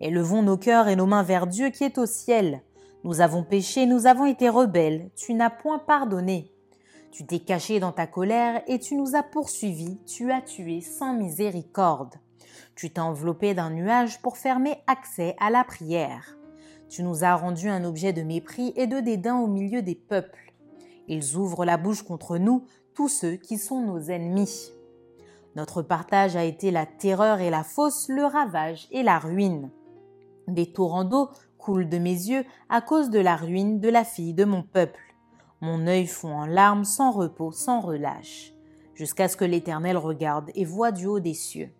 Élevons 0.00 0.42
nos 0.42 0.56
cœurs 0.56 0.88
et 0.88 0.96
nos 0.96 1.04
mains 1.04 1.22
vers 1.22 1.46
Dieu 1.46 1.68
qui 1.68 1.84
est 1.84 1.98
au 1.98 2.06
ciel. 2.06 2.62
Nous 3.04 3.20
avons 3.20 3.44
péché, 3.44 3.84
nous 3.84 4.06
avons 4.06 4.24
été 4.24 4.48
rebelles, 4.48 5.10
tu 5.14 5.34
n'as 5.34 5.50
point 5.50 5.78
pardonné. 5.78 6.50
Tu 7.10 7.26
t'es 7.26 7.40
caché 7.40 7.80
dans 7.80 7.92
ta 7.92 8.06
colère 8.06 8.62
et 8.66 8.78
tu 8.78 8.94
nous 8.94 9.14
as 9.14 9.22
poursuivis, 9.22 9.98
tu 10.06 10.32
as 10.32 10.40
tué 10.40 10.80
sans 10.80 11.12
miséricorde. 11.12 12.14
Tu 12.76 12.90
t'es 12.90 13.00
enveloppé 13.00 13.52
d'un 13.52 13.68
nuage 13.68 14.22
pour 14.22 14.38
fermer 14.38 14.78
accès 14.86 15.36
à 15.38 15.50
la 15.50 15.64
prière. 15.64 16.38
Tu 16.88 17.02
nous 17.02 17.22
as 17.22 17.34
rendu 17.34 17.68
un 17.68 17.84
objet 17.84 18.14
de 18.14 18.22
mépris 18.22 18.72
et 18.76 18.86
de 18.86 19.00
dédain 19.00 19.38
au 19.38 19.48
milieu 19.48 19.82
des 19.82 19.94
peuples. 19.94 20.54
Ils 21.08 21.36
ouvrent 21.36 21.66
la 21.66 21.76
bouche 21.76 22.02
contre 22.02 22.38
nous, 22.38 22.64
tous 22.94 23.08
ceux 23.08 23.36
qui 23.36 23.58
sont 23.58 23.80
nos 23.82 24.00
ennemis. 24.00 24.72
Notre 25.56 25.82
partage 25.82 26.36
a 26.36 26.44
été 26.44 26.70
la 26.70 26.86
terreur 26.86 27.40
et 27.40 27.50
la 27.50 27.64
fosse, 27.64 28.08
le 28.08 28.24
ravage 28.24 28.88
et 28.92 29.02
la 29.02 29.18
ruine. 29.18 29.70
Des 30.48 30.72
torrents 30.72 31.04
d'eau 31.04 31.30
coulent 31.58 31.88
de 31.88 31.98
mes 31.98 32.10
yeux 32.10 32.44
à 32.68 32.80
cause 32.80 33.10
de 33.10 33.20
la 33.20 33.36
ruine 33.36 33.80
de 33.80 33.88
la 33.88 34.04
fille 34.04 34.34
de 34.34 34.44
mon 34.44 34.62
peuple. 34.62 35.14
Mon 35.60 35.86
œil 35.86 36.06
fond 36.06 36.32
en 36.32 36.46
larmes 36.46 36.84
sans 36.84 37.10
repos, 37.10 37.52
sans 37.52 37.80
relâche, 37.80 38.54
jusqu'à 38.94 39.28
ce 39.28 39.36
que 39.36 39.44
l'Éternel 39.44 39.96
regarde 39.96 40.50
et 40.54 40.64
voie 40.64 40.90
du 40.90 41.06
haut 41.06 41.20
des 41.20 41.34
cieux. 41.34 41.70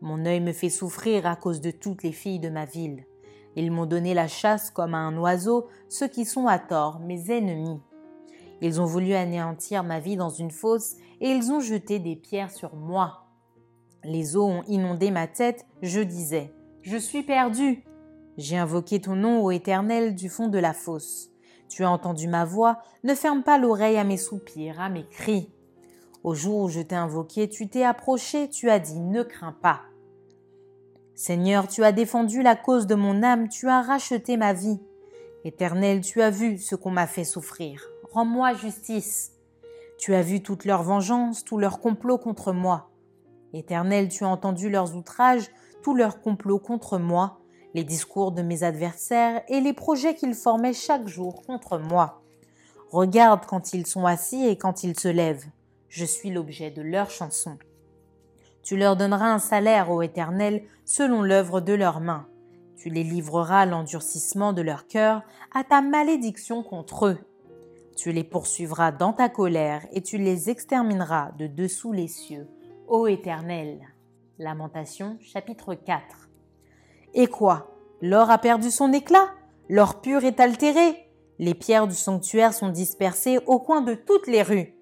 Mon 0.00 0.24
œil 0.24 0.40
me 0.40 0.52
fait 0.52 0.70
souffrir 0.70 1.26
à 1.26 1.36
cause 1.36 1.60
de 1.60 1.70
toutes 1.70 2.02
les 2.02 2.12
filles 2.12 2.40
de 2.40 2.48
ma 2.48 2.64
ville. 2.64 3.04
Ils 3.56 3.70
m'ont 3.70 3.86
donné 3.86 4.14
la 4.14 4.28
chasse 4.28 4.70
comme 4.70 4.94
à 4.94 4.98
un 4.98 5.16
oiseau, 5.18 5.66
ceux 5.88 6.08
qui 6.08 6.24
sont 6.24 6.46
à 6.46 6.58
tort, 6.58 7.00
mes 7.00 7.30
ennemis. 7.30 7.80
Ils 8.62 8.80
ont 8.80 8.86
voulu 8.86 9.12
anéantir 9.12 9.84
ma 9.84 10.00
vie 10.00 10.16
dans 10.16 10.30
une 10.30 10.50
fosse, 10.50 10.96
et 11.20 11.30
ils 11.30 11.50
ont 11.52 11.60
jeté 11.60 11.98
des 11.98 12.16
pierres 12.16 12.50
sur 12.50 12.74
moi. 12.74 13.26
Les 14.04 14.36
eaux 14.36 14.46
ont 14.46 14.62
inondé 14.66 15.10
ma 15.10 15.26
tête, 15.26 15.66
je 15.82 16.00
disais, 16.00 16.54
Je 16.82 16.96
suis 16.96 17.22
perdu. 17.22 17.84
J'ai 18.36 18.56
invoqué 18.56 19.00
ton 19.00 19.16
nom, 19.16 19.42
ô 19.42 19.50
Éternel, 19.50 20.14
du 20.14 20.28
fond 20.28 20.48
de 20.48 20.58
la 20.58 20.72
fosse. 20.72 21.30
Tu 21.68 21.84
as 21.84 21.90
entendu 21.90 22.28
ma 22.28 22.44
voix, 22.44 22.78
ne 23.04 23.14
ferme 23.14 23.42
pas 23.42 23.58
l'oreille 23.58 23.98
à 23.98 24.04
mes 24.04 24.16
soupirs, 24.16 24.80
à 24.80 24.88
mes 24.88 25.06
cris. 25.06 25.52
Au 26.24 26.34
jour 26.34 26.62
où 26.62 26.68
je 26.68 26.80
t'ai 26.80 26.96
invoqué, 26.96 27.48
tu 27.48 27.68
t'es 27.68 27.84
approché, 27.84 28.48
tu 28.48 28.70
as 28.70 28.78
dit, 28.78 29.00
ne 29.00 29.22
crains 29.22 29.56
pas. 29.60 29.80
Seigneur, 31.14 31.68
tu 31.68 31.84
as 31.84 31.92
défendu 31.92 32.42
la 32.42 32.56
cause 32.56 32.86
de 32.86 32.94
mon 32.94 33.22
âme, 33.22 33.48
tu 33.48 33.68
as 33.68 33.82
racheté 33.82 34.36
ma 34.36 34.52
vie. 34.52 34.80
Éternel, 35.44 36.00
tu 36.00 36.22
as 36.22 36.30
vu 36.30 36.58
ce 36.58 36.74
qu'on 36.74 36.90
m'a 36.90 37.06
fait 37.06 37.24
souffrir. 37.24 37.82
Rends-moi 38.12 38.54
justice. 38.54 39.32
Tu 39.98 40.14
as 40.14 40.22
vu 40.22 40.42
toute 40.42 40.64
leur 40.64 40.82
vengeance, 40.82 41.44
tout 41.44 41.58
leur 41.58 41.80
complot 41.80 42.18
contre 42.18 42.52
moi. 42.52 42.90
Éternel, 43.52 44.08
tu 44.08 44.24
as 44.24 44.28
entendu 44.28 44.70
leurs 44.70 44.96
outrages, 44.96 45.50
tout 45.82 45.94
leur 45.94 46.20
complot 46.20 46.58
contre 46.58 46.98
moi 46.98 47.39
les 47.74 47.84
discours 47.84 48.32
de 48.32 48.42
mes 48.42 48.62
adversaires 48.62 49.42
et 49.48 49.60
les 49.60 49.72
projets 49.72 50.14
qu'ils 50.14 50.34
formaient 50.34 50.72
chaque 50.72 51.06
jour 51.06 51.42
contre 51.42 51.78
moi. 51.78 52.22
Regarde 52.90 53.46
quand 53.46 53.72
ils 53.72 53.86
sont 53.86 54.06
assis 54.06 54.46
et 54.46 54.56
quand 54.56 54.82
ils 54.82 54.98
se 54.98 55.08
lèvent. 55.08 55.46
Je 55.88 56.04
suis 56.04 56.30
l'objet 56.30 56.70
de 56.70 56.82
leurs 56.82 57.10
chansons. 57.10 57.58
Tu 58.62 58.76
leur 58.76 58.96
donneras 58.96 59.32
un 59.32 59.38
salaire, 59.38 59.90
ô 59.90 60.02
Éternel, 60.02 60.64
selon 60.84 61.22
l'œuvre 61.22 61.60
de 61.60 61.72
leurs 61.72 62.00
mains. 62.00 62.26
Tu 62.76 62.90
les 62.90 63.04
livreras 63.04 63.60
à 63.60 63.66
l'endurcissement 63.66 64.52
de 64.52 64.62
leur 64.62 64.86
cœur, 64.86 65.22
à 65.54 65.64
ta 65.64 65.82
malédiction 65.82 66.62
contre 66.62 67.06
eux. 67.06 67.18
Tu 67.96 68.12
les 68.12 68.24
poursuivras 68.24 68.92
dans 68.92 69.12
ta 69.12 69.28
colère 69.28 69.86
et 69.92 70.02
tu 70.02 70.18
les 70.18 70.48
extermineras 70.48 71.32
de 71.38 71.46
dessous 71.46 71.92
les 71.92 72.08
cieux, 72.08 72.48
ô 72.88 73.06
Éternel. 73.06 73.80
Lamentation 74.38 75.18
chapitre 75.20 75.74
4 75.74 76.29
et 77.14 77.26
quoi? 77.26 77.74
L'or 78.00 78.30
a 78.30 78.38
perdu 78.38 78.70
son 78.70 78.92
éclat? 78.92 79.28
L'or 79.68 80.00
pur 80.00 80.24
est 80.24 80.40
altéré? 80.40 81.06
Les 81.38 81.54
pierres 81.54 81.86
du 81.86 81.94
sanctuaire 81.94 82.52
sont 82.52 82.68
dispersées 82.68 83.38
au 83.46 83.58
coin 83.58 83.80
de 83.80 83.94
toutes 83.94 84.26
les 84.26 84.42
rues. 84.42 84.74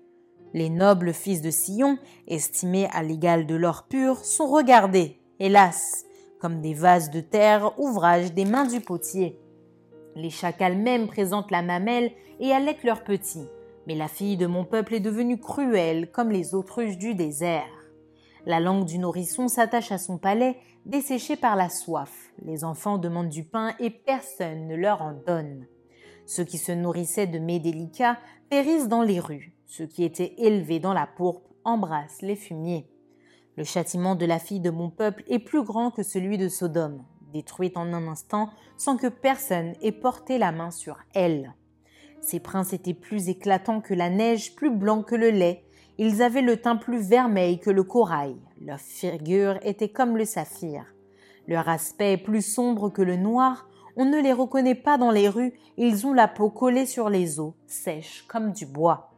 Les 0.55 0.71
nobles 0.71 1.13
fils 1.13 1.43
de 1.43 1.51
Sion, 1.51 1.99
estimés 2.27 2.89
à 2.93 3.03
l'égal 3.03 3.47
de 3.47 3.55
l'or 3.55 3.85
pur, 3.89 4.25
sont 4.25 4.47
regardés, 4.47 5.21
hélas, 5.39 6.05
comme 6.41 6.61
des 6.61 6.75
vases 6.75 7.11
de 7.11 7.21
terre, 7.21 7.79
ouvrage 7.79 8.33
des 8.33 8.45
mains 8.45 8.67
du 8.67 8.81
potier. 8.81 9.39
Les 10.17 10.31
chacals 10.31 10.79
même 10.79 11.07
présentent 11.07 11.51
la 11.51 11.63
mamelle 11.63 12.11
et 12.41 12.53
allaitent 12.53 12.85
leurs 12.85 13.05
petits, 13.05 13.47
mais 13.87 13.95
la 13.95 14.09
fille 14.09 14.37
de 14.37 14.47
mon 14.47 14.65
peuple 14.65 14.95
est 14.95 15.01
devenue 15.01 15.39
cruelle 15.39 16.11
comme 16.11 16.31
les 16.31 16.55
autruches 16.55 16.99
du 16.99 17.15
désert. 17.15 17.69
La 18.47 18.61
langue 18.61 18.85
du 18.85 18.99
nourrisson 18.99 19.49
s'attache 19.49 19.93
à 19.93 19.99
son 19.99 20.17
palais, 20.17 20.57
desséché 20.87 21.37
par 21.37 21.57
la 21.57 21.69
soif. 21.69 22.33
Les 22.43 22.65
enfants 22.65 22.99
demandent 22.99 23.29
du 23.29 23.45
pain 23.45 23.75
et 23.79 23.91
personne 23.91 24.67
ne 24.67 24.77
leur 24.77 25.03
en 25.03 25.13
donne. 25.27 25.67
Ceux 26.27 26.45
qui 26.45 26.59
se 26.59 26.73
nourrissaient 26.73 27.27
de 27.27 27.39
mets 27.39 27.59
délicats 27.59 28.19
périssent 28.51 28.89
dans 28.89 29.03
les 29.03 29.21
rues. 29.21 29.55
Ceux 29.67 29.87
qui 29.87 30.05
étaient 30.05 30.35
élevés 30.39 30.81
dans 30.81 30.93
la 30.95 31.07
pourpre 31.07 31.51
embrassent 31.65 32.23
les 32.23 32.37
fumiers. 32.37 32.89
Le 33.57 33.65
châtiment 33.65 34.15
de 34.15 34.27
la 34.27 34.39
fille 34.39 34.61
de 34.61 34.71
mon 34.71 34.89
peuple 34.91 35.25
est 35.29 35.39
plus 35.39 35.63
grand 35.63 35.91
que 35.91 36.03
celui 36.03 36.39
de 36.39 36.49
Sodome, 36.49 37.05
détruite 37.33 37.77
en 37.77 37.93
un 37.93 38.07
instant 38.07 38.51
sans 38.77 38.97
que 38.97 39.09
personne 39.09 39.75
ait 39.83 39.93
porté 39.93 40.39
la 40.39 40.53
main 40.53 40.71
sur 40.71 40.99
elle. 41.15 41.55
Ces 42.21 42.41
princes 42.41 42.73
étaient 42.73 42.95
plus 42.95 43.29
éclatants 43.29 43.81
que 43.81 43.95
la 43.95 44.11
neige, 44.11 44.55
plus 44.55 44.71
blancs 44.71 45.07
que 45.07 45.15
le 45.15 45.31
lait, 45.31 45.65
ils 45.99 46.23
avaient 46.23 46.43
le 46.43 46.57
teint 46.57 46.77
plus 46.77 47.01
vermeil 47.01 47.59
que 47.59 47.71
le 47.71 47.83
corail, 47.83 48.37
leur 48.61 48.79
figure 48.79 49.59
était 49.63 49.89
comme 49.89 50.17
le 50.17 50.25
saphir. 50.25 50.85
Leur 51.49 51.69
aspect 51.69 52.17
plus 52.17 52.43
sombre 52.43 52.89
que 52.89 53.03
le 53.03 53.17
noir, 53.17 53.69
on 53.97 54.05
ne 54.05 54.21
les 54.21 54.33
reconnaît 54.33 54.77
pas 54.77 54.97
dans 54.97 55.11
les 55.11 55.29
rues, 55.29 55.55
ils 55.77 56.07
ont 56.07 56.13
la 56.13 56.29
peau 56.29 56.51
collée 56.51 56.87
sur 56.87 57.11
les 57.11 57.41
os, 57.41 57.55
sèche 57.67 58.25
comme 58.29 58.53
du 58.53 58.65
bois. 58.65 59.11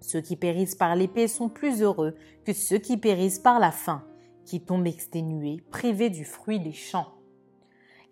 Ceux 0.00 0.20
qui 0.20 0.36
périssent 0.36 0.76
par 0.76 0.94
l'épée 0.94 1.26
sont 1.26 1.48
plus 1.48 1.82
heureux 1.82 2.14
que 2.44 2.52
ceux 2.52 2.78
qui 2.78 2.96
périssent 2.96 3.40
par 3.40 3.58
la 3.58 3.72
faim, 3.72 4.04
qui 4.44 4.60
tombent 4.60 4.86
exténués, 4.86 5.64
privés 5.72 6.10
du 6.10 6.24
fruit 6.24 6.60
des 6.60 6.72
champs. 6.72 7.12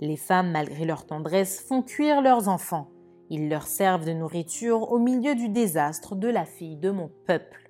Les 0.01 0.17
femmes, 0.17 0.51
malgré 0.51 0.85
leur 0.85 1.07
tendresse, 1.07 1.61
font 1.61 1.83
cuire 1.83 2.21
leurs 2.21 2.49
enfants. 2.49 2.91
Ils 3.31 3.49
leur 3.49 3.67
servent 3.67 4.05
de 4.05 4.13
nourriture 4.13 4.91
au 4.91 4.99
milieu 4.99 5.35
du 5.35 5.49
désastre 5.49 6.17
de 6.17 6.29
la 6.29 6.45
fille 6.45 6.77
de 6.77 6.91
mon 6.91 7.11
peuple. 7.27 7.66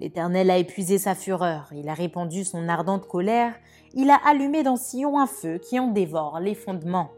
L'Éternel 0.00 0.50
a 0.50 0.56
épuisé 0.56 0.96
sa 0.96 1.14
fureur, 1.14 1.68
il 1.74 1.90
a 1.90 1.92
répandu 1.92 2.42
son 2.42 2.70
ardente 2.70 3.06
colère, 3.06 3.52
il 3.92 4.08
a 4.08 4.18
allumé 4.26 4.62
dans 4.62 4.76
Sion 4.76 5.18
un 5.18 5.26
feu 5.26 5.58
qui 5.58 5.78
en 5.78 5.88
dévore 5.88 6.40
les 6.40 6.54
fondements. 6.54 7.10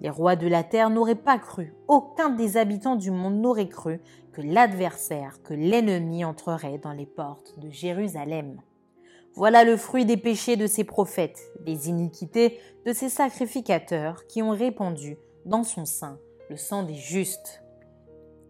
Les 0.00 0.08
rois 0.08 0.34
de 0.34 0.48
la 0.48 0.64
terre 0.64 0.88
n'auraient 0.88 1.14
pas 1.14 1.38
cru, 1.38 1.74
aucun 1.88 2.30
des 2.30 2.56
habitants 2.56 2.96
du 2.96 3.10
monde 3.10 3.38
n'aurait 3.38 3.68
cru 3.68 4.00
que 4.32 4.40
l'adversaire, 4.40 5.42
que 5.42 5.52
l'ennemi 5.52 6.24
entrerait 6.24 6.78
dans 6.78 6.94
les 6.94 7.04
portes 7.04 7.58
de 7.58 7.68
Jérusalem. 7.68 8.62
Voilà 9.34 9.64
le 9.64 9.76
fruit 9.76 10.06
des 10.06 10.16
péchés 10.16 10.56
de 10.56 10.66
ses 10.66 10.84
prophètes, 10.84 11.52
des 11.66 11.90
iniquités 11.90 12.58
de 12.86 12.94
ses 12.94 13.10
sacrificateurs 13.10 14.26
qui 14.26 14.42
ont 14.42 14.52
répandu 14.52 15.18
dans 15.44 15.64
son 15.64 15.84
sein 15.84 16.18
le 16.48 16.56
sang 16.56 16.82
des 16.82 16.94
justes. 16.94 17.62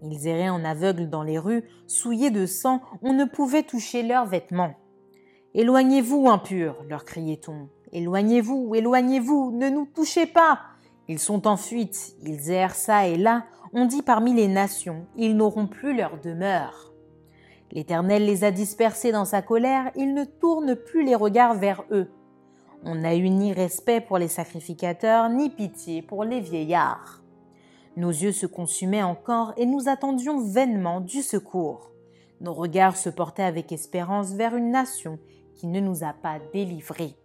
Ils 0.03 0.27
erraient 0.27 0.49
en 0.49 0.65
aveugles 0.65 1.09
dans 1.09 1.23
les 1.23 1.39
rues, 1.39 1.65
souillés 1.87 2.31
de 2.31 2.47
sang, 2.47 2.81
on 3.03 3.13
ne 3.13 3.25
pouvait 3.25 3.63
toucher 3.63 4.03
leurs 4.03 4.27
vêtements. 4.27 4.75
Éloignez-vous, 5.55 6.29
impurs, 6.29 6.77
leur 6.89 7.05
criait-on. 7.05 7.69
Éloignez-vous, 7.93 8.75
éloignez-vous, 8.75 9.53
ne 9.53 9.71
nous 9.71 9.87
touchez 9.87 10.27
pas. 10.27 10.61
Ils 11.09 11.19
sont 11.19 11.47
en 11.47 11.57
fuite, 11.57 12.15
ils 12.23 12.51
errent 12.51 12.75
ça 12.75 13.07
et 13.07 13.17
là, 13.17 13.45
on 13.73 13.87
dit 13.87 14.03
parmi 14.03 14.35
les 14.35 14.49
nations, 14.49 15.07
ils 15.17 15.37
n'auront 15.37 15.67
plus 15.67 15.97
leur 15.97 16.21
demeure. 16.21 16.93
L'Éternel 17.73 18.27
les 18.27 18.45
a 18.45 18.51
dispersés 18.51 19.13
dans 19.13 19.25
sa 19.25 19.43
colère, 19.43 19.91
il 19.97 20.15
ne 20.15 20.25
tourne 20.25 20.77
plus 20.77 21.05
les 21.05 21.15
regards 21.15 21.55
vers 21.55 21.85
eux. 21.91 22.09
On 22.85 22.95
n'a 22.95 23.17
eu 23.17 23.29
ni 23.31 23.53
respect 23.53 24.01
pour 24.01 24.19
les 24.19 24.29
sacrificateurs, 24.29 25.29
ni 25.29 25.51
pitié 25.51 26.03
pour 26.03 26.25
les 26.25 26.41
vieillards. 26.41 27.23
Nos 27.97 28.11
yeux 28.11 28.33
se 28.33 28.47
consumaient 28.47 29.03
encore 29.03 29.55
et 29.57 29.65
nous 29.65 29.89
attendions 29.89 30.39
vainement 30.39 31.01
du 31.01 31.23
secours. 31.23 31.91
Nos 32.43 32.53
regards 32.53 32.97
se 32.97 33.09
portaient 33.09 33.43
avec 33.43 33.73
espérance 33.73 34.35
vers 34.35 34.55
une 34.55 34.71
nation 34.71 35.19
qui 35.55 35.67
ne 35.67 35.81
nous 35.81 36.05
a 36.05 36.13
pas 36.13 36.39
délivrés. 36.53 37.17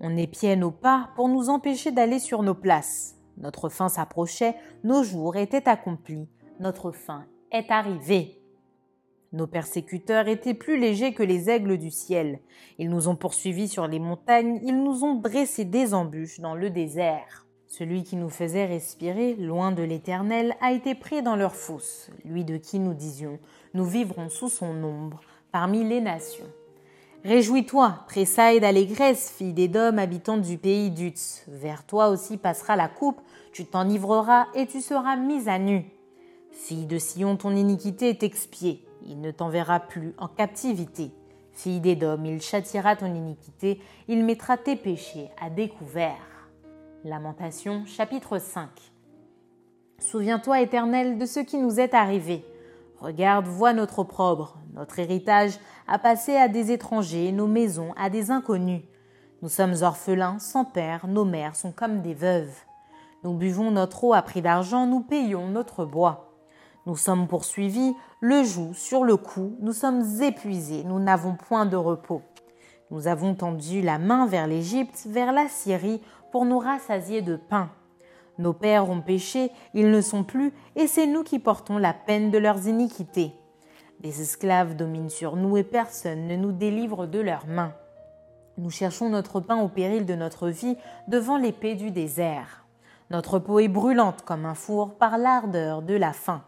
On 0.00 0.16
épiait 0.16 0.56
nos 0.56 0.72
pas 0.72 1.10
pour 1.14 1.28
nous 1.28 1.48
empêcher 1.48 1.92
d'aller 1.92 2.18
sur 2.18 2.42
nos 2.42 2.54
places. 2.54 3.16
Notre 3.38 3.68
fin 3.68 3.88
s'approchait, 3.88 4.56
nos 4.82 5.04
jours 5.04 5.36
étaient 5.36 5.68
accomplis, 5.68 6.28
notre 6.58 6.90
fin 6.90 7.24
est 7.52 7.70
arrivée. 7.70 8.40
Nos 9.32 9.46
persécuteurs 9.46 10.26
étaient 10.26 10.52
plus 10.52 10.78
légers 10.78 11.14
que 11.14 11.22
les 11.22 11.48
aigles 11.48 11.78
du 11.78 11.90
ciel. 11.90 12.40
Ils 12.78 12.90
nous 12.90 13.06
ont 13.08 13.16
poursuivis 13.16 13.68
sur 13.68 13.86
les 13.86 14.00
montagnes, 14.00 14.60
ils 14.64 14.82
nous 14.82 15.04
ont 15.04 15.14
dressé 15.14 15.64
des 15.64 15.94
embûches 15.94 16.40
dans 16.40 16.56
le 16.56 16.68
désert. 16.68 17.41
Celui 17.72 18.02
qui 18.02 18.16
nous 18.16 18.28
faisait 18.28 18.66
respirer 18.66 19.32
loin 19.34 19.72
de 19.72 19.82
l'Éternel 19.82 20.54
a 20.60 20.72
été 20.72 20.94
pris 20.94 21.22
dans 21.22 21.36
leur 21.36 21.56
fosse, 21.56 22.10
lui 22.22 22.44
de 22.44 22.58
qui 22.58 22.78
nous 22.78 22.92
disions 22.92 23.38
Nous 23.72 23.86
vivrons 23.86 24.28
sous 24.28 24.50
son 24.50 24.84
ombre 24.84 25.20
parmi 25.52 25.82
les 25.82 26.02
nations. 26.02 26.44
Réjouis-toi, 27.24 28.00
tressaille 28.08 28.60
d'allégresse, 28.60 29.30
fille 29.30 29.54
d'Édom, 29.54 29.96
habitante 29.96 30.42
du 30.42 30.58
pays 30.58 30.90
d'Utz. 30.90 31.44
Vers 31.48 31.86
toi 31.86 32.08
aussi 32.08 32.36
passera 32.36 32.76
la 32.76 32.88
coupe, 32.88 33.22
tu 33.54 33.64
t'enivreras 33.64 34.48
et 34.54 34.66
tu 34.66 34.82
seras 34.82 35.16
mise 35.16 35.48
à 35.48 35.58
nu. 35.58 35.86
Fille 36.50 36.84
de 36.84 36.98
Sion, 36.98 37.38
ton 37.38 37.56
iniquité 37.56 38.10
est 38.10 38.22
expiée, 38.22 38.84
il 39.06 39.22
ne 39.22 39.30
t'enverra 39.30 39.80
plus 39.80 40.12
en 40.18 40.28
captivité. 40.28 41.10
Fille 41.54 41.80
d'Édom, 41.80 42.22
il 42.26 42.42
châtiera 42.42 42.96
ton 42.96 43.14
iniquité, 43.14 43.80
il 44.08 44.26
mettra 44.26 44.58
tes 44.58 44.76
péchés 44.76 45.30
à 45.40 45.48
découvert. 45.48 46.31
Lamentation 47.04 47.84
chapitre 47.84 48.38
5 48.38 48.68
Souviens-toi, 49.98 50.60
Éternel, 50.60 51.18
de 51.18 51.26
ce 51.26 51.40
qui 51.40 51.58
nous 51.58 51.80
est 51.80 51.94
arrivé. 51.94 52.44
Regarde, 53.00 53.46
vois 53.46 53.72
notre 53.72 53.98
opprobre. 53.98 54.56
Notre 54.74 55.00
héritage 55.00 55.58
a 55.88 55.98
passé 55.98 56.36
à 56.36 56.46
des 56.46 56.70
étrangers, 56.70 57.32
nos 57.32 57.48
maisons 57.48 57.92
à 57.96 58.08
des 58.08 58.30
inconnus. 58.30 58.82
Nous 59.42 59.48
sommes 59.48 59.74
orphelins, 59.82 60.38
sans 60.38 60.64
père, 60.64 61.08
nos 61.08 61.24
mères 61.24 61.56
sont 61.56 61.72
comme 61.72 62.02
des 62.02 62.14
veuves. 62.14 62.54
Nous 63.24 63.34
buvons 63.34 63.72
notre 63.72 64.04
eau 64.04 64.14
à 64.14 64.22
prix 64.22 64.40
d'argent, 64.40 64.86
nous 64.86 65.00
payons 65.00 65.48
notre 65.48 65.84
bois. 65.84 66.32
Nous 66.86 66.96
sommes 66.96 67.26
poursuivis, 67.26 67.94
le 68.20 68.44
joug 68.44 68.74
sur 68.74 69.02
le 69.02 69.16
cou, 69.16 69.56
nous 69.60 69.72
sommes 69.72 70.04
épuisés, 70.22 70.84
nous 70.84 71.00
n'avons 71.00 71.34
point 71.34 71.66
de 71.66 71.76
repos. 71.76 72.22
Nous 72.92 73.08
avons 73.08 73.34
tendu 73.34 73.80
la 73.80 73.98
main 73.98 74.26
vers 74.26 74.46
l'Égypte, 74.46 75.06
vers 75.08 75.32
la 75.32 75.48
Syrie, 75.48 76.00
pour 76.32 76.44
nous 76.46 76.58
rassasier 76.58 77.22
de 77.22 77.36
pain. 77.36 77.70
Nos 78.38 78.54
pères 78.54 78.88
ont 78.88 79.02
péché, 79.02 79.52
ils 79.74 79.90
ne 79.90 80.00
sont 80.00 80.24
plus, 80.24 80.52
et 80.74 80.86
c'est 80.86 81.06
nous 81.06 81.22
qui 81.22 81.38
portons 81.38 81.78
la 81.78 81.92
peine 81.92 82.30
de 82.30 82.38
leurs 82.38 82.66
iniquités. 82.66 83.32
Des 84.00 84.22
esclaves 84.22 84.74
dominent 84.74 85.10
sur 85.10 85.36
nous 85.36 85.56
et 85.56 85.62
personne 85.62 86.26
ne 86.26 86.34
nous 86.34 86.50
délivre 86.50 87.06
de 87.06 87.20
leurs 87.20 87.46
mains. 87.46 87.74
Nous 88.58 88.70
cherchons 88.70 89.10
notre 89.10 89.40
pain 89.40 89.60
au 89.60 89.68
péril 89.68 90.06
de 90.06 90.14
notre 90.14 90.48
vie 90.48 90.76
devant 91.06 91.36
l'épée 91.36 91.74
du 91.74 91.90
désert. 91.90 92.64
Notre 93.10 93.38
peau 93.38 93.60
est 93.60 93.68
brûlante 93.68 94.22
comme 94.22 94.46
un 94.46 94.54
four 94.54 94.94
par 94.94 95.18
l'ardeur 95.18 95.82
de 95.82 95.94
la 95.94 96.12
faim. 96.12 96.42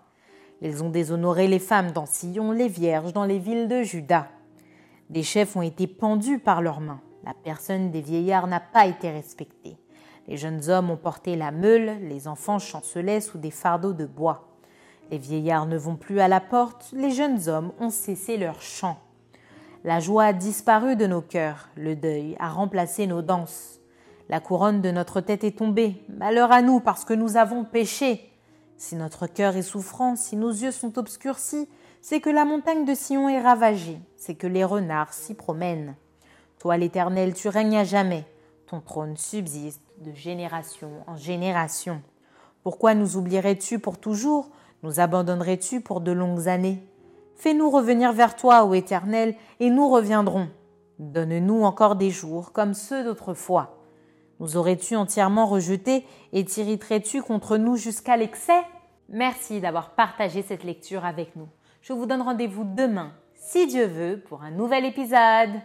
Ils 0.63 0.83
ont 0.83 0.89
déshonoré 0.89 1.47
les 1.47 1.59
femmes 1.59 1.93
dans 1.93 2.07
Sion, 2.07 2.53
les 2.53 2.69
vierges 2.69 3.13
dans 3.13 3.25
les 3.25 3.39
villes 3.39 3.69
de 3.69 3.83
Juda. 3.83 4.29
Des 5.11 5.23
chefs 5.23 5.57
ont 5.57 5.63
été 5.63 5.87
pendus 5.87 6.39
par 6.39 6.63
leurs 6.63 6.81
mains. 6.81 7.01
La 7.25 7.33
personne 7.33 7.91
des 7.91 8.03
vieillards 8.03 8.47
n'a 8.47 8.61
pas 8.61 8.87
été 8.87 9.11
respectée. 9.11 9.79
Les 10.29 10.37
jeunes 10.37 10.69
hommes 10.69 10.91
ont 10.91 10.97
porté 10.97 11.37
la 11.37 11.53
meule, 11.53 11.99
les 12.03 12.29
enfants 12.29 12.59
chancelaient 12.59 13.23
sous 13.23 13.39
des 13.39 13.51
fardeaux 13.51 13.95
de 13.95 14.05
bois. 14.05 14.49
Les 15.11 15.19
vieillards 15.19 15.67
ne 15.67 15.79
vont 15.79 15.97
plus 15.97 16.21
à 16.21 16.29
la 16.29 16.41
porte, 16.41 16.91
les 16.93 17.11
jeunes 17.11 17.49
hommes 17.49 17.73
ont 17.81 17.91
cessé 17.91 18.37
leur 18.37 18.61
chant. 18.61 18.99
La 19.85 20.01
joie 20.01 20.25
a 20.25 20.33
disparu 20.33 20.97
de 20.97 21.07
nos 21.07 21.23
cœurs, 21.23 21.69
le 21.77 21.97
deuil 21.97 22.37
a 22.39 22.49
remplacé 22.49 23.07
nos 23.07 23.23
danses. 23.23 23.81
La 24.29 24.41
couronne 24.41 24.81
de 24.81 24.91
notre 24.91 25.21
tête 25.21 25.45
est 25.45 25.59
tombée, 25.59 26.03
malheur 26.09 26.53
à 26.53 26.63
nous 26.63 26.81
parce 26.81 27.05
que 27.05 27.15
nous 27.15 27.37
avons 27.37 27.65
péché. 27.65 28.33
Si 28.77 28.97
notre 28.97 29.27
cœur 29.27 29.57
est 29.57 29.63
souffrant, 29.63 30.17
si 30.17 30.37
nos 30.37 30.51
yeux 30.51 30.73
sont 30.73 30.99
obscurcis, 30.99 31.69
c'est 32.01 32.21
que 32.21 32.31
la 32.31 32.45
montagne 32.45 32.85
de 32.85 32.95
Sion 32.95 33.29
est 33.29 33.41
ravagée, 33.41 33.99
c'est 34.17 34.35
que 34.35 34.47
les 34.47 34.65
renards 34.65 35.15
s'y 35.15 35.35
promènent. 35.35 35.95
Toi, 36.65 36.79
l'Éternel, 36.79 37.35
tu 37.35 37.49
règnes 37.49 37.77
à 37.77 37.85
jamais, 37.85 38.25
ton 38.67 38.81
trône 38.81 39.19
subsiste 39.19 39.83
de 39.99 40.15
génération 40.15 40.89
en 41.07 41.15
génération. 41.15 42.01
Pourquoi 42.63 42.95
nous 42.95 43.19
oublierais-tu 43.19 43.79
pour 43.79 43.99
toujours? 43.99 44.49
Nous 44.83 44.99
abandonnerais-tu 44.99 45.83
pour 45.83 46.01
de 46.01 46.11
longues 46.11 46.49
années? 46.49 46.83
Fais-nous 47.37 47.69
revenir 47.69 48.15
vers 48.15 48.35
toi, 48.35 48.65
ô 48.65 48.73
Éternel, 48.73 49.35
et 49.61 49.69
nous 49.69 49.91
reviendrons. 49.91 50.49
Donne-nous 50.99 51.65
encore 51.65 51.97
des 51.97 52.09
jours 52.09 52.51
comme 52.53 52.73
ceux 52.73 53.05
d'autrefois. 53.05 53.77
Nous 54.41 54.57
aurais-tu 54.57 54.97
entièrement 54.97 55.45
rejetés 55.45 56.07
et 56.33 56.47
t'irriterais-tu 56.47 57.21
contre 57.21 57.59
nous 57.59 57.77
jusqu'à 57.77 58.17
l'excès? 58.17 58.63
Merci 59.11 59.61
d'avoir 59.61 59.91
partagé 59.91 60.41
cette 60.41 60.65
lecture 60.65 61.05
avec 61.05 61.37
nous. 61.37 61.49
Je 61.83 61.93
vous 61.93 62.07
donne 62.07 62.23
rendez-vous 62.23 62.65
demain, 62.65 63.13
si 63.35 63.67
Dieu 63.67 63.85
veut, 63.85 64.19
pour 64.19 64.43
un 64.43 64.51
nouvel 64.51 64.87
épisode. 64.87 65.61